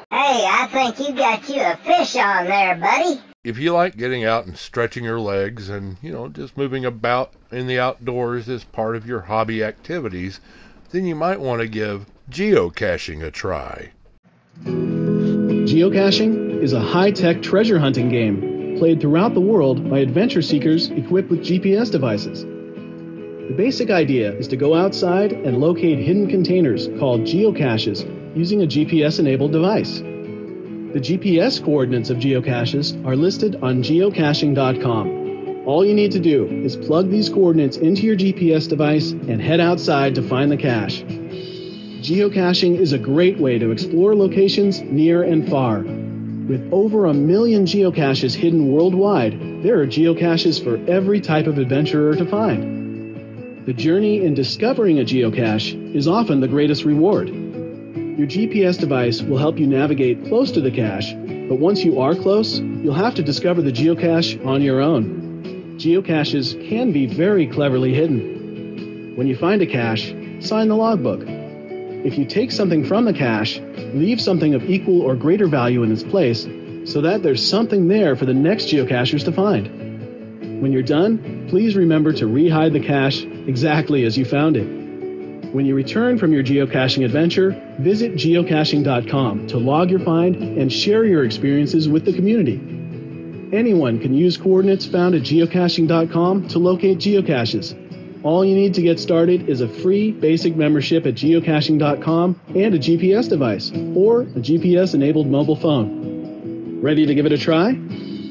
Hey, 0.10 0.46
I 0.48 0.61
think 0.72 1.00
you 1.00 1.14
got 1.14 1.48
you 1.50 1.62
a 1.62 1.76
fish 1.78 2.16
on 2.16 2.46
there, 2.46 2.76
buddy. 2.76 3.20
If 3.44 3.58
you 3.58 3.74
like 3.74 3.98
getting 3.98 4.24
out 4.24 4.46
and 4.46 4.56
stretching 4.58 5.04
your 5.04 5.20
legs 5.20 5.68
and, 5.68 5.98
you 6.02 6.12
know, 6.12 6.30
just 6.30 6.56
moving 6.56 6.86
about 6.86 7.34
in 7.52 7.68
the 7.68 7.80
outdoors 7.80 8.48
as 8.48 8.64
part 8.64 8.96
of 8.96 9.06
your 9.06 9.22
hobby 9.22 9.64
activities, 9.64 10.40
then 10.92 11.06
you 11.06 11.16
might 11.16 11.40
want 11.40 11.62
to 11.62 11.68
give 11.68 12.06
geocaching 12.30 13.24
a 13.24 13.32
try. 13.32 13.92
Geocaching 14.64 16.62
is 16.62 16.74
a 16.74 16.80
high 16.80 17.12
tech 17.12 17.42
treasure 17.42 17.80
hunting 17.80 18.10
game 18.10 18.78
played 18.78 19.02
throughout 19.02 19.34
the 19.34 19.42
world 19.42 19.90
by 19.90 20.00
adventure 20.00 20.42
seekers 20.42 20.90
equipped 20.92 21.30
with 21.30 21.44
GPS 21.44 21.92
devices. 21.92 22.44
The 22.44 23.56
basic 23.58 23.90
idea 23.90 24.32
is 24.34 24.48
to 24.50 24.56
go 24.56 24.76
outside 24.76 25.34
and 25.34 25.58
locate 25.60 26.00
hidden 26.00 26.28
containers 26.30 26.88
called 27.00 27.22
geocaches 27.22 28.06
using 28.36 28.62
a 28.62 28.68
GPS 28.68 29.20
enabled 29.20 29.52
device. 29.52 30.02
The 30.94 31.00
GPS 31.00 31.64
coordinates 31.64 32.10
of 32.10 32.18
geocaches 32.18 33.02
are 33.06 33.16
listed 33.16 33.56
on 33.64 33.82
geocaching.com. 33.82 35.64
All 35.66 35.86
you 35.86 35.94
need 35.94 36.12
to 36.12 36.20
do 36.20 36.46
is 36.48 36.76
plug 36.76 37.10
these 37.10 37.30
coordinates 37.30 37.78
into 37.78 38.02
your 38.02 38.18
GPS 38.18 38.68
device 38.68 39.12
and 39.12 39.42
head 39.42 39.62
outside 39.62 40.16
to 40.16 40.22
find 40.22 40.52
the 40.52 40.58
cache. 40.58 41.04
Geocaching 42.02 42.78
is 42.78 42.92
a 42.92 42.98
great 42.98 43.40
way 43.40 43.58
to 43.58 43.72
explore 43.72 44.14
locations 44.14 44.82
near 44.82 45.24
and 45.24 45.50
far. 45.50 45.80
With 45.80 46.68
over 46.74 47.06
a 47.06 47.14
million 47.14 47.64
geocaches 47.66 48.36
hidden 48.36 48.74
worldwide, 48.74 49.64
there 49.64 49.80
are 49.80 49.88
geocaches 49.88 50.62
for 50.62 50.76
every 50.92 51.22
type 51.22 51.48
of 51.48 51.58
adventurer 51.58 52.18
to 52.18 52.26
find. 52.26 53.66
The 53.66 53.74
journey 53.74 54.26
in 54.26 54.34
discovering 54.34 55.00
a 55.00 55.06
geocache 55.06 55.96
is 55.96 56.10
often 56.10 56.42
the 56.42 56.50
greatest 56.50 56.84
reward. 56.84 57.41
Your 58.22 58.30
GPS 58.30 58.80
device 58.80 59.24
will 59.24 59.40
help 59.40 59.58
you 59.58 59.66
navigate 59.66 60.26
close 60.26 60.52
to 60.52 60.62
the 60.62 60.70
cache, 60.70 61.12
but 61.50 61.58
once 61.58 61.84
you 61.84 62.00
are 62.00 62.14
close, 62.14 62.60
you'll 62.60 62.94
have 62.94 63.16
to 63.16 63.24
discover 63.24 63.64
the 63.64 63.72
geocache 63.72 64.46
on 64.46 64.62
your 64.62 64.80
own. 64.80 65.76
Geocaches 65.80 66.54
can 66.70 66.92
be 66.92 67.08
very 67.08 67.48
cleverly 67.48 67.96
hidden. 67.96 69.16
When 69.16 69.26
you 69.26 69.36
find 69.36 69.60
a 69.64 69.66
cache, 69.66 70.14
sign 70.40 70.68
the 70.68 70.76
logbook. 70.76 71.22
If 71.26 72.16
you 72.16 72.26
take 72.26 72.52
something 72.52 72.86
from 72.86 73.06
the 73.06 73.14
cache, 73.14 73.60
leave 73.96 74.22
something 74.22 74.54
of 74.54 74.70
equal 74.70 75.02
or 75.02 75.16
greater 75.16 75.48
value 75.48 75.82
in 75.82 75.92
its 75.92 76.04
place 76.04 76.44
so 76.86 77.02
that 77.02 77.24
there's 77.24 77.44
something 77.44 77.88
there 77.88 78.16
for 78.16 78.26
the 78.28 78.36
next 78.36 78.66
geocachers 78.66 79.26
to 79.26 79.32
find. 79.32 80.62
When 80.62 80.72
you're 80.72 80.84
done, 80.84 81.48
please 81.50 81.76
remember 81.76 82.14
to 82.14 82.26
rehide 82.26 82.74
the 82.74 82.86
cache 82.86 83.24
exactly 83.24 84.06
as 84.06 84.16
you 84.16 84.26
found 84.26 84.58
it. 84.58 84.81
When 85.52 85.66
you 85.66 85.76
return 85.76 86.18
from 86.18 86.32
your 86.32 86.44
geocaching 86.44 87.04
adventure, 87.04 87.52
visit 87.78 88.14
geocaching.com 88.14 89.48
to 89.48 89.58
log 89.58 89.90
your 89.90 90.00
find 90.00 90.36
and 90.38 90.72
share 90.72 91.04
your 91.04 91.26
experiences 91.26 91.90
with 91.90 92.06
the 92.06 92.14
community. 92.14 92.56
Anyone 93.52 94.00
can 94.00 94.14
use 94.14 94.38
coordinates 94.38 94.86
found 94.86 95.14
at 95.14 95.24
geocaching.com 95.24 96.48
to 96.48 96.60
locate 96.60 97.00
geocaches. 97.00 97.78
All 98.24 98.46
you 98.46 98.56
need 98.56 98.76
to 98.76 98.82
get 98.82 98.98
started 98.98 99.50
is 99.50 99.60
a 99.60 99.68
free 99.68 100.12
basic 100.12 100.56
membership 100.56 101.06
at 101.06 101.16
geocaching.com 101.16 102.40
and 102.48 102.74
a 102.74 102.80
GPS 102.80 103.28
device 103.28 103.72
or 103.94 104.22
a 104.22 104.40
GPS 104.40 104.94
enabled 104.94 105.28
mobile 105.28 105.58
phone. 105.58 106.80
Ready 106.82 107.06
to 107.06 107.14
give 107.14 107.26
it 107.26 107.34
a 107.34 107.38
try? 107.38 107.74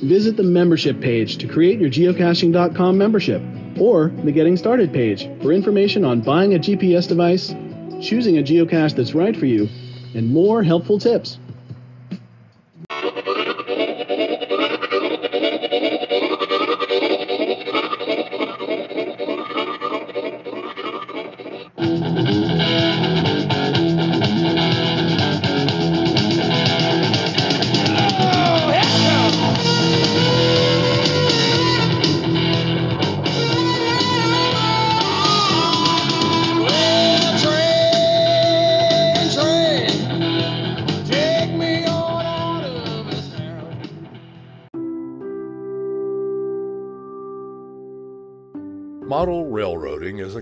Visit 0.03 0.39
the 0.39 0.43
membership 0.43 1.03
page 1.03 1.37
to 1.37 1.47
create 1.47 1.81
your 1.81 1.91
geocaching.com 1.91 2.97
membership 2.97 3.43
or 3.81 4.09
the 4.25 4.33
Getting 4.33 4.57
Started 4.57 4.93
page 4.93 5.29
for 5.43 5.53
information 5.53 6.05
on 6.05 6.21
buying 6.21 6.55
a 6.55 6.59
GPS 6.59 7.09
device, 7.09 7.55
choosing 8.01 8.39
a 8.39 8.43
geocache 8.43 8.95
that's 8.95 9.15
right 9.15 9.37
for 9.37 9.47
you, 9.47 9.69
and 10.15 10.31
more 10.31 10.63
helpful 10.63 10.99
tips. 10.99 11.39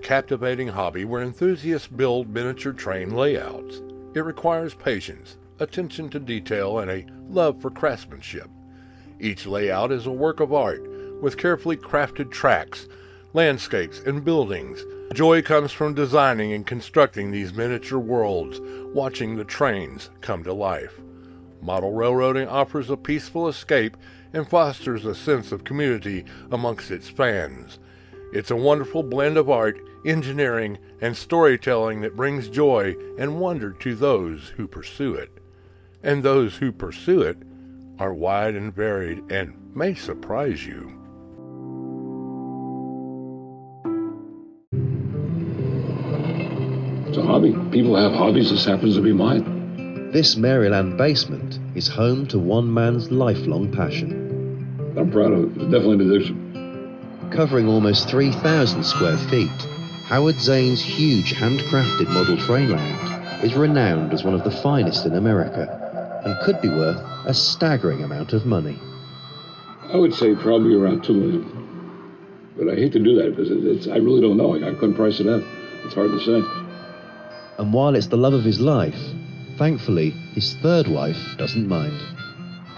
Captivating 0.08 0.68
hobby 0.68 1.04
where 1.04 1.22
enthusiasts 1.22 1.86
build 1.86 2.30
miniature 2.30 2.72
train 2.72 3.10
layouts. 3.10 3.82
It 4.14 4.24
requires 4.24 4.72
patience, 4.72 5.36
attention 5.58 6.08
to 6.08 6.18
detail, 6.18 6.78
and 6.78 6.90
a 6.90 7.04
love 7.28 7.60
for 7.60 7.70
craftsmanship. 7.70 8.48
Each 9.20 9.44
layout 9.44 9.92
is 9.92 10.06
a 10.06 10.10
work 10.10 10.40
of 10.40 10.50
art 10.50 10.82
with 11.20 11.36
carefully 11.36 11.76
crafted 11.76 12.30
tracks, 12.30 12.88
landscapes, 13.34 14.00
and 14.00 14.24
buildings 14.24 14.82
Joy 15.14 15.40
comes 15.40 15.72
from 15.72 15.94
designing 15.94 16.52
and 16.52 16.66
constructing 16.66 17.30
these 17.30 17.54
miniature 17.54 17.98
worlds, 17.98 18.60
watching 18.94 19.36
the 19.36 19.44
trains 19.44 20.10
come 20.20 20.44
to 20.44 20.52
life. 20.52 21.00
Model 21.62 21.92
railroading 21.92 22.46
offers 22.46 22.90
a 22.90 22.96
peaceful 22.96 23.48
escape 23.48 23.96
and 24.32 24.48
fosters 24.48 25.04
a 25.06 25.14
sense 25.14 25.50
of 25.50 25.64
community 25.64 26.24
amongst 26.50 26.90
its 26.90 27.08
fans. 27.08 27.78
It's 28.34 28.50
a 28.50 28.56
wonderful 28.56 29.02
blend 29.02 29.38
of 29.38 29.48
art, 29.48 29.80
engineering, 30.04 30.78
and 31.00 31.16
storytelling 31.16 32.00
that 32.00 32.16
brings 32.16 32.48
joy 32.48 32.94
and 33.18 33.40
wonder 33.40 33.72
to 33.72 33.94
those 33.94 34.48
who 34.56 34.66
pursue 34.68 35.14
it. 35.14 35.30
And 36.02 36.22
those 36.22 36.56
who 36.56 36.72
pursue 36.72 37.22
it 37.22 37.38
are 37.98 38.14
wide 38.14 38.54
and 38.54 38.74
varied 38.74 39.30
and 39.30 39.54
may 39.74 39.94
surprise 39.94 40.64
you. 40.64 40.94
It's 47.08 47.16
a 47.16 47.22
hobby. 47.22 47.52
People 47.70 47.96
have 47.96 48.12
hobbies. 48.12 48.50
This 48.50 48.64
happens 48.64 48.94
to 48.94 49.02
be 49.02 49.12
mine. 49.12 50.10
This 50.12 50.36
Maryland 50.36 50.96
basement 50.96 51.58
is 51.74 51.88
home 51.88 52.26
to 52.28 52.38
one 52.38 52.72
man's 52.72 53.10
lifelong 53.10 53.72
passion. 53.72 54.94
I'm 54.96 55.10
proud 55.10 55.32
of 55.32 55.44
it. 55.44 55.62
It's 55.62 55.72
definitely 55.72 55.94
an 55.94 56.12
addiction. 56.12 57.30
Covering 57.30 57.68
almost 57.68 58.08
3,000 58.08 58.84
square 58.84 59.18
feet, 59.28 59.50
Howard 60.08 60.40
Zane's 60.40 60.82
huge 60.82 61.34
handcrafted 61.34 62.08
model 62.08 62.36
train 62.38 62.70
layout 62.70 63.44
is 63.44 63.54
renowned 63.54 64.12
as 64.12 64.24
one 64.24 64.34
of 64.34 64.42
the 64.42 64.50
finest 64.50 65.06
in 65.06 65.14
America 65.14 66.22
and 66.24 66.38
could 66.40 66.60
be 66.60 66.68
worth 66.68 67.00
a 67.26 67.34
staggering 67.34 68.02
amount 68.02 68.32
of 68.32 68.46
money. 68.46 68.78
I 69.92 69.96
would 69.96 70.14
say 70.14 70.34
probably 70.34 70.74
around 70.74 71.04
two 71.04 71.14
million. 71.14 71.46
But 72.56 72.68
I 72.68 72.74
hate 72.74 72.92
to 72.92 72.98
do 72.98 73.14
that 73.16 73.36
because 73.36 73.50
it's, 73.50 73.86
I 73.86 73.96
really 73.96 74.20
don't 74.20 74.36
know. 74.36 74.54
I 74.54 74.74
couldn't 74.74 74.94
price 74.94 75.20
it 75.20 75.28
up. 75.28 75.42
It's 75.84 75.94
hard 75.94 76.10
to 76.10 76.20
say. 76.20 76.42
And 77.58 77.72
while 77.72 77.94
it's 77.94 78.08
the 78.08 78.16
love 78.16 78.32
of 78.32 78.44
his 78.44 78.60
life, 78.60 78.98
Thankfully, 79.58 80.10
his 80.34 80.54
third 80.62 80.86
wife 80.86 81.36
doesn't 81.36 81.66
mind. 81.66 82.00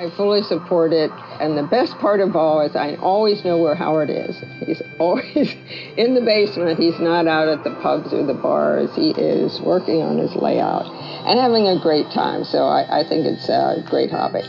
I 0.00 0.08
fully 0.16 0.40
support 0.40 0.94
it, 0.94 1.10
and 1.40 1.58
the 1.58 1.62
best 1.62 1.98
part 1.98 2.20
of 2.20 2.34
all 2.34 2.62
is 2.62 2.74
I 2.74 2.94
always 2.96 3.44
know 3.44 3.58
where 3.58 3.74
Howard 3.74 4.08
is. 4.08 4.34
He's 4.64 4.80
always 4.98 5.54
in 5.98 6.14
the 6.14 6.22
basement. 6.22 6.78
He's 6.78 6.98
not 6.98 7.26
out 7.26 7.48
at 7.48 7.64
the 7.64 7.74
pubs 7.82 8.14
or 8.14 8.24
the 8.24 8.32
bars. 8.32 8.88
He 8.96 9.10
is 9.10 9.60
working 9.60 10.00
on 10.00 10.16
his 10.16 10.34
layout 10.34 10.86
and 11.26 11.38
having 11.38 11.68
a 11.68 11.78
great 11.78 12.10
time. 12.10 12.44
So 12.44 12.64
I, 12.64 13.00
I 13.00 13.08
think 13.10 13.26
it's 13.26 13.50
a 13.50 13.84
great 13.90 14.10
hobby. 14.10 14.40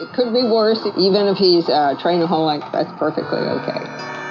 It 0.00 0.10
could 0.14 0.32
be 0.32 0.42
worse, 0.42 0.80
even 0.96 1.26
if 1.28 1.36
he's 1.36 1.68
uh, 1.68 1.92
a 1.92 2.00
trainaholic. 2.00 2.72
That's 2.72 2.90
perfectly 2.98 3.40
okay. 3.40 4.23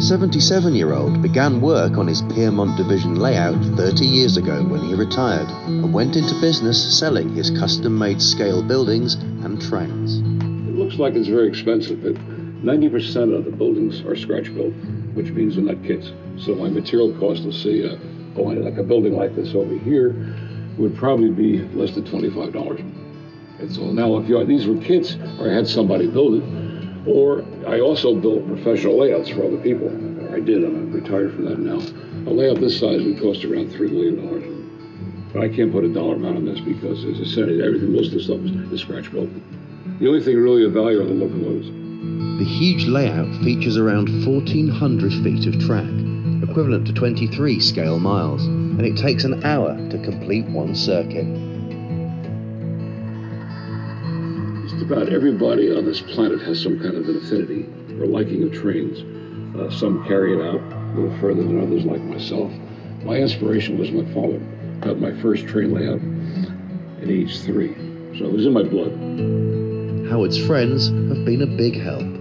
The 0.00 0.06
77 0.06 0.74
year 0.74 0.94
old 0.94 1.20
began 1.20 1.60
work 1.60 1.98
on 1.98 2.06
his 2.06 2.22
Piermont 2.22 2.74
Division 2.78 3.16
layout 3.16 3.62
30 3.76 4.06
years 4.06 4.38
ago 4.38 4.64
when 4.64 4.80
he 4.80 4.94
retired 4.94 5.46
and 5.66 5.92
went 5.92 6.16
into 6.16 6.40
business 6.40 6.98
selling 6.98 7.34
his 7.34 7.50
custom 7.50 7.98
made 7.98 8.22
scale 8.22 8.62
buildings 8.62 9.12
and 9.44 9.60
trains. 9.60 10.20
It 10.70 10.74
looks 10.74 10.94
like 10.96 11.12
it's 11.16 11.28
very 11.28 11.48
expensive, 11.48 12.02
but 12.02 12.14
90% 12.14 13.36
of 13.36 13.44
the 13.44 13.50
buildings 13.50 14.00
are 14.06 14.16
scratch 14.16 14.52
built, 14.54 14.72
which 15.12 15.32
means 15.32 15.56
they're 15.56 15.64
not 15.64 15.84
kits. 15.84 16.12
So 16.38 16.54
my 16.54 16.70
material 16.70 17.12
cost, 17.20 17.42
let's 17.42 17.62
say, 17.62 17.86
uh, 17.86 17.98
like 18.40 18.78
a 18.78 18.82
building 18.82 19.14
like 19.14 19.36
this 19.36 19.54
over 19.54 19.76
here, 19.76 20.16
would 20.78 20.96
probably 20.96 21.30
be 21.30 21.58
less 21.76 21.94
than 21.94 22.04
$25. 22.04 22.80
And 23.60 23.70
so 23.70 23.82
now, 23.92 24.16
if 24.16 24.30
you 24.30 24.42
these 24.46 24.66
were 24.66 24.80
kits, 24.80 25.18
or 25.38 25.50
I 25.50 25.54
had 25.54 25.68
somebody 25.68 26.06
build 26.06 26.42
it, 26.42 26.69
or 27.06 27.44
I 27.66 27.80
also 27.80 28.14
built 28.14 28.46
professional 28.46 28.98
layouts 28.98 29.28
for 29.30 29.44
other 29.44 29.58
people. 29.58 29.88
I 30.34 30.40
did. 30.40 30.64
I'm 30.64 30.92
retired 30.92 31.34
from 31.34 31.44
that 31.46 31.58
now. 31.58 31.78
A 32.30 32.32
layout 32.32 32.60
this 32.60 32.78
size 32.78 33.02
would 33.02 33.20
cost 33.20 33.44
around 33.44 33.70
$3 33.70 33.90
million. 33.90 35.30
But 35.32 35.42
I 35.42 35.48
can't 35.48 35.72
put 35.72 35.84
a 35.84 35.88
dollar 35.88 36.16
amount 36.16 36.36
on 36.36 36.44
this 36.44 36.60
because, 36.60 37.04
as 37.04 37.20
I 37.20 37.24
said, 37.24 37.48
everything, 37.48 37.92
most 37.92 38.08
of 38.08 38.14
the 38.14 38.20
stuff 38.20 38.40
is, 38.40 38.50
is 38.72 38.80
scratch 38.80 39.10
built. 39.12 39.28
The 39.98 40.08
only 40.08 40.22
thing 40.22 40.36
really 40.36 40.64
of 40.64 40.72
value 40.72 41.00
are 41.00 41.04
the 41.04 41.14
locomotives. 41.14 41.68
The 41.68 42.44
huge 42.44 42.86
layout 42.86 43.28
features 43.44 43.76
around 43.76 44.08
1,400 44.26 45.12
feet 45.22 45.46
of 45.46 45.60
track, 45.60 45.84
equivalent 46.42 46.86
to 46.86 46.92
23 46.92 47.60
scale 47.60 47.98
miles, 47.98 48.44
and 48.44 48.80
it 48.80 48.96
takes 48.96 49.24
an 49.24 49.44
hour 49.44 49.76
to 49.90 49.98
complete 49.98 50.46
one 50.46 50.74
circuit. 50.74 51.26
About 54.82 55.12
everybody 55.12 55.74
on 55.74 55.84
this 55.84 56.00
planet 56.00 56.40
has 56.42 56.62
some 56.62 56.78
kind 56.78 56.96
of 56.96 57.08
an 57.08 57.16
affinity 57.16 57.66
or 58.00 58.06
liking 58.06 58.42
of 58.42 58.52
trains. 58.52 59.00
Uh, 59.56 59.70
some 59.70 60.04
carry 60.06 60.34
it 60.34 60.40
out 60.40 60.60
a 60.60 61.00
little 61.00 61.18
further 61.18 61.42
than 61.42 61.60
others, 61.62 61.84
like 61.84 62.00
myself. 62.02 62.52
My 63.04 63.16
inspiration 63.16 63.78
was 63.78 63.90
my 63.90 64.04
father. 64.12 64.38
Got 64.80 64.98
my 64.98 65.12
first 65.20 65.46
train 65.46 65.72
layout 65.72 66.00
at 67.02 67.08
age 67.08 67.40
three, 67.40 67.74
so 68.18 68.26
it 68.26 68.32
was 68.32 68.46
in 68.46 68.52
my 68.52 68.62
blood. 68.62 68.92
Howard's 70.10 70.38
friends 70.46 70.88
have 70.88 71.24
been 71.24 71.42
a 71.42 71.56
big 71.56 71.80
help. 71.80 72.19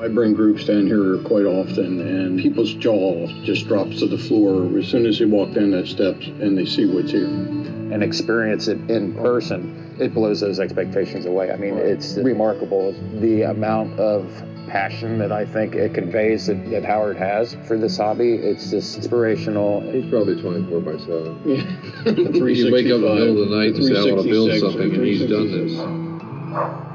I 0.00 0.08
bring 0.08 0.34
groups 0.34 0.64
down 0.64 0.86
here 0.86 1.18
quite 1.18 1.44
often, 1.44 2.00
and 2.00 2.40
people's 2.40 2.72
jaw 2.74 3.26
just 3.42 3.66
drops 3.66 3.98
to 3.98 4.06
the 4.06 4.18
floor 4.18 4.78
as 4.78 4.86
soon 4.86 5.06
as 5.06 5.18
they 5.18 5.24
walk 5.24 5.52
down 5.52 5.72
that 5.72 5.88
steps 5.88 6.26
and 6.26 6.56
they 6.56 6.66
see 6.66 6.86
what's 6.86 7.10
here. 7.10 7.26
And 7.26 8.02
experience 8.02 8.68
it 8.68 8.78
in 8.90 9.14
person 9.14 9.88
it 10.00 10.14
blows 10.14 10.40
those 10.40 10.60
expectations 10.60 11.26
away. 11.26 11.50
I 11.50 11.56
mean, 11.56 11.76
it's 11.76 12.16
remarkable 12.16 12.92
the 13.20 13.42
amount 13.42 13.98
of 13.98 14.30
passion 14.68 15.18
that 15.18 15.32
I 15.32 15.46
think 15.46 15.74
it 15.74 15.94
conveys 15.94 16.46
that, 16.46 16.70
that 16.70 16.84
Howard 16.84 17.16
has 17.16 17.56
for 17.66 17.78
this 17.78 17.96
hobby. 17.96 18.34
It's 18.34 18.70
just 18.70 18.96
inspirational. 18.96 19.80
He's 19.80 20.08
probably 20.10 20.40
24 20.40 20.80
by 20.80 20.98
7. 20.98 21.42
Yeah. 21.44 21.56
you 22.46 22.72
wake 22.72 22.86
up 22.86 22.92
in 22.92 23.00
the 23.00 23.14
middle 23.14 23.42
of 23.42 23.48
the 23.48 23.56
night 23.56 23.74
and 23.74 23.84
say, 23.84 23.98
I 23.98 24.12
want 24.12 24.24
to 24.24 24.30
build 24.30 24.60
something, 24.60 24.94
and 24.94 25.04
he's 25.04 25.28
done 25.28 25.50
this. 25.50 26.87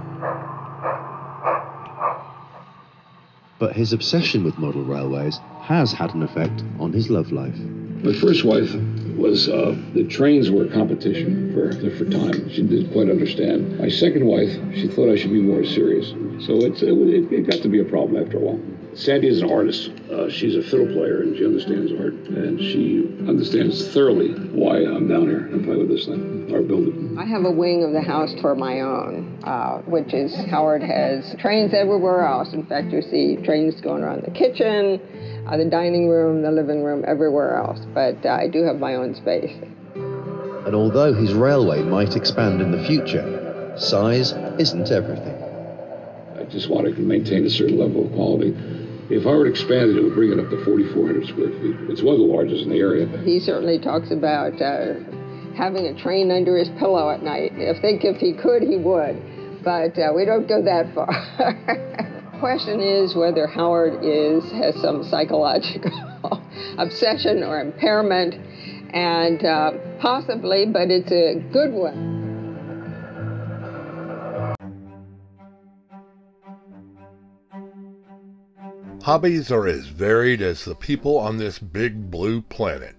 But 3.60 3.76
his 3.76 3.94
obsession 3.94 4.44
with 4.44 4.58
model 4.58 4.84
railways 4.84 5.40
has 5.62 5.94
had 5.94 6.14
an 6.16 6.24
effect 6.24 6.64
on 6.80 6.92
his 6.92 7.10
love 7.10 7.32
life. 7.32 7.58
My 8.04 8.14
first 8.14 8.44
wife 8.44 8.74
was 9.16 9.48
uh, 9.48 9.76
the 9.94 10.04
trains 10.06 10.52
were 10.52 10.66
a 10.66 10.70
competition 10.70 11.54
for 11.54 11.72
for 11.92 12.06
time. 12.06 12.50
She 12.50 12.64
didn't 12.64 12.92
quite 12.92 13.10
understand. 13.10 13.80
My 13.80 13.90
second 13.90 14.26
wife, 14.26 14.52
she 14.76 14.88
thought 14.88 15.10
I 15.10 15.16
should 15.16 15.32
be 15.32 15.42
more 15.42 15.64
serious. 15.64 16.10
So 16.46 16.64
it, 16.64 16.82
it 16.82 17.50
got 17.50 17.62
to 17.62 17.70
be 17.70 17.80
a 17.80 17.86
problem 17.86 18.22
after 18.22 18.38
a 18.38 18.42
while. 18.42 18.60
Sandy 18.96 19.28
is 19.28 19.42
an 19.42 19.50
artist. 19.50 19.90
Uh, 20.12 20.30
she's 20.30 20.56
a 20.56 20.62
fiddle 20.62 20.86
player 20.88 21.22
and 21.22 21.36
she 21.36 21.46
understands 21.46 21.92
art. 21.92 22.14
And 22.14 22.60
she 22.60 23.08
understands 23.28 23.88
thoroughly 23.94 24.34
why 24.34 24.78
I'm 24.78 25.08
down 25.08 25.24
here 25.24 25.46
and 25.48 25.66
play 25.66 25.78
with 25.78 25.90
this 25.90 26.06
thing 26.06 26.34
our 26.54 26.62
building. 26.62 27.18
I 27.18 27.26
have 27.26 27.46
a 27.46 27.52
wing 27.52 27.84
of 27.84 27.94
the 27.94 28.02
house 28.02 28.34
for 28.42 28.56
my 28.56 28.82
own, 28.82 29.40
uh, 29.44 29.80
which 29.80 30.14
is 30.14 30.36
Howard 30.46 30.84
has 30.84 31.36
trains 31.40 31.74
everywhere 31.74 32.26
else. 32.26 32.54
In 32.54 32.66
fact, 32.66 32.92
you 32.92 33.02
see 33.02 33.38
trains 33.44 33.80
going 33.82 34.04
around 34.04 34.24
the 34.24 34.32
kitchen, 34.32 35.02
uh, 35.48 35.58
the 35.58 35.66
dining 35.66 36.08
room, 36.10 36.42
the 36.42 36.52
living 36.52 36.84
room, 36.84 37.04
everywhere 37.08 37.58
else. 37.58 37.80
But 37.94 38.26
uh, 38.26 38.30
I 38.30 38.48
do 38.48 38.64
have 38.64 38.78
my 38.78 38.96
own 38.96 39.16
space. 39.16 39.56
And 40.66 40.76
although 40.76 41.14
his 41.14 41.34
railway 41.34 41.82
might 41.82 42.16
expand 42.16 42.62
in 42.62 42.72
the 42.72 42.84
future, 42.86 43.74
size 43.78 44.34
isn't 44.60 44.92
everything. 44.92 45.40
I 46.38 46.44
just 46.46 46.70
wanted 46.70 46.96
to 46.96 47.02
maintain 47.02 47.46
a 47.46 47.50
certain 47.50 47.78
level 47.78 48.06
of 48.06 48.14
quality. 48.14 48.56
If 49.14 49.28
I 49.28 49.30
were 49.30 49.46
to 49.46 49.52
expand 49.52 49.92
it, 49.92 49.98
it 49.98 50.04
would 50.04 50.16
bring 50.16 50.32
it 50.32 50.40
up 50.40 50.50
to 50.50 50.58
4,400 50.66 51.28
square 51.28 51.54
feet. 51.62 51.78
It's 51.94 52.02
one 52.02 52.18
of 52.18 52.22
the 52.22 52.26
largest 52.26 52.66
in 52.66 52.70
the 52.70 52.82
area. 52.82 53.06
He 53.22 53.40
certainly 53.40 53.78
talks 53.78 54.10
about 54.10 54.58
uh, 54.58 55.06
having 55.54 55.86
a 55.86 55.94
train 55.94 56.32
under 56.32 56.58
his 56.58 56.70
pillow 56.82 57.14
at 57.14 57.22
night. 57.22 57.54
I 57.54 57.78
think 57.80 58.04
if 58.04 58.18
he 58.18 58.34
could, 58.34 58.64
he 58.64 58.78
would. 58.82 59.22
But 59.62 59.94
uh, 60.02 60.18
we 60.18 60.26
don't 60.26 60.50
go 60.50 60.66
that 60.66 60.90
far. 60.98 61.14
question 62.44 62.82
is 62.82 63.16
whether 63.16 63.48
Howard 63.48 64.04
is 64.04 64.44
has 64.52 64.76
some 64.82 65.02
psychological 65.06 65.94
obsession 66.78 67.42
or 67.44 67.62
impairment, 67.62 68.34
and 68.94 69.46
uh, 69.46 69.72
possibly, 70.02 70.66
but 70.66 70.92
it's 70.92 71.12
a 71.12 71.40
good 71.54 71.72
one. 71.72 72.23
Hobbies 79.04 79.52
are 79.52 79.68
as 79.68 79.88
varied 79.88 80.42
as 80.42 80.64
the 80.64 80.76
people 80.76 81.18
on 81.18 81.36
this 81.36 81.60
big 81.60 82.10
blue 82.10 82.42
planet. 82.42 82.96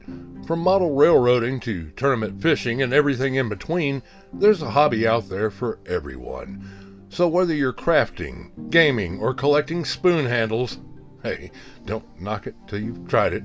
From 0.47 0.59
model 0.59 0.95
railroading 0.95 1.61
to 1.61 1.93
tournament 1.93 2.43
fishing 2.43 2.83
and 2.83 2.93
everything 2.93 3.37
in 3.37 3.49
between, 3.49 4.03
there's 4.31 4.61
a 4.61 4.73
hobby 4.73 5.09
out 5.09 5.31
there 5.31 5.51
for 5.51 5.79
everyone. 5.87 7.07
So 7.09 7.27
whether 7.27 7.55
you're 7.55 7.73
crafting, 7.73 8.69
gaming, 8.69 9.19
or 9.19 9.33
collecting 9.33 9.87
spoon 9.87 10.27
handles, 10.27 10.77
hey, 11.23 11.51
don't 11.87 12.21
knock 12.21 12.47
it 12.47 12.55
till 12.67 12.81
you've 12.81 13.09
tried 13.09 13.33
it. 13.33 13.45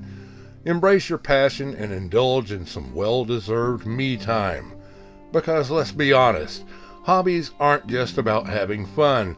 Embrace 0.66 1.08
your 1.08 1.16
passion 1.16 1.74
and 1.74 1.94
indulge 1.94 2.52
in 2.52 2.66
some 2.66 2.94
well 2.94 3.24
deserved 3.24 3.86
me 3.86 4.18
time. 4.18 4.74
Because 5.32 5.70
let's 5.70 5.92
be 5.92 6.12
honest, 6.12 6.66
Hobbies 7.04 7.52
aren't 7.58 7.86
just 7.86 8.18
about 8.18 8.46
having 8.46 8.84
fun. 8.84 9.36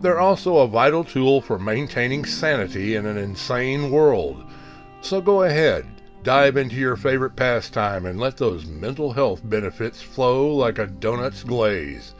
They're 0.00 0.20
also 0.20 0.58
a 0.58 0.68
vital 0.68 1.02
tool 1.02 1.40
for 1.40 1.58
maintaining 1.58 2.24
sanity 2.24 2.94
in 2.94 3.04
an 3.04 3.16
insane 3.16 3.90
world. 3.90 4.44
So 5.00 5.20
go 5.20 5.42
ahead, 5.42 5.86
dive 6.22 6.56
into 6.56 6.76
your 6.76 6.96
favorite 6.96 7.34
pastime 7.34 8.06
and 8.06 8.20
let 8.20 8.36
those 8.36 8.66
mental 8.66 9.12
health 9.12 9.40
benefits 9.44 10.00
flow 10.00 10.54
like 10.54 10.78
a 10.78 10.86
donut's 10.86 11.42
glaze. 11.42 12.14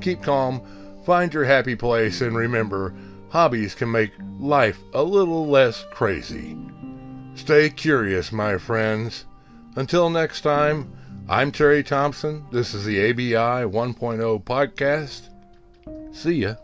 Keep 0.00 0.22
calm, 0.22 0.62
find 1.04 1.34
your 1.34 1.44
happy 1.44 1.74
place, 1.74 2.20
and 2.20 2.36
remember, 2.36 2.94
hobbies 3.30 3.74
can 3.74 3.90
make 3.90 4.12
life 4.38 4.78
a 4.94 5.02
little 5.02 5.46
less 5.48 5.84
crazy. 5.90 6.56
Stay 7.34 7.68
curious, 7.70 8.30
my 8.30 8.58
friends. 8.58 9.24
Until 9.74 10.08
next 10.10 10.42
time, 10.42 10.92
I'm 11.28 11.50
Terry 11.50 11.82
Thompson. 11.82 12.46
This 12.52 12.74
is 12.74 12.84
the 12.84 13.10
ABI 13.10 13.64
1.0 13.66 14.44
podcast. 14.44 15.28
See 16.12 16.42
ya. 16.42 16.54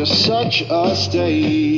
You're 0.00 0.06
such 0.06 0.62
a 0.70 0.96
state. 0.96 1.69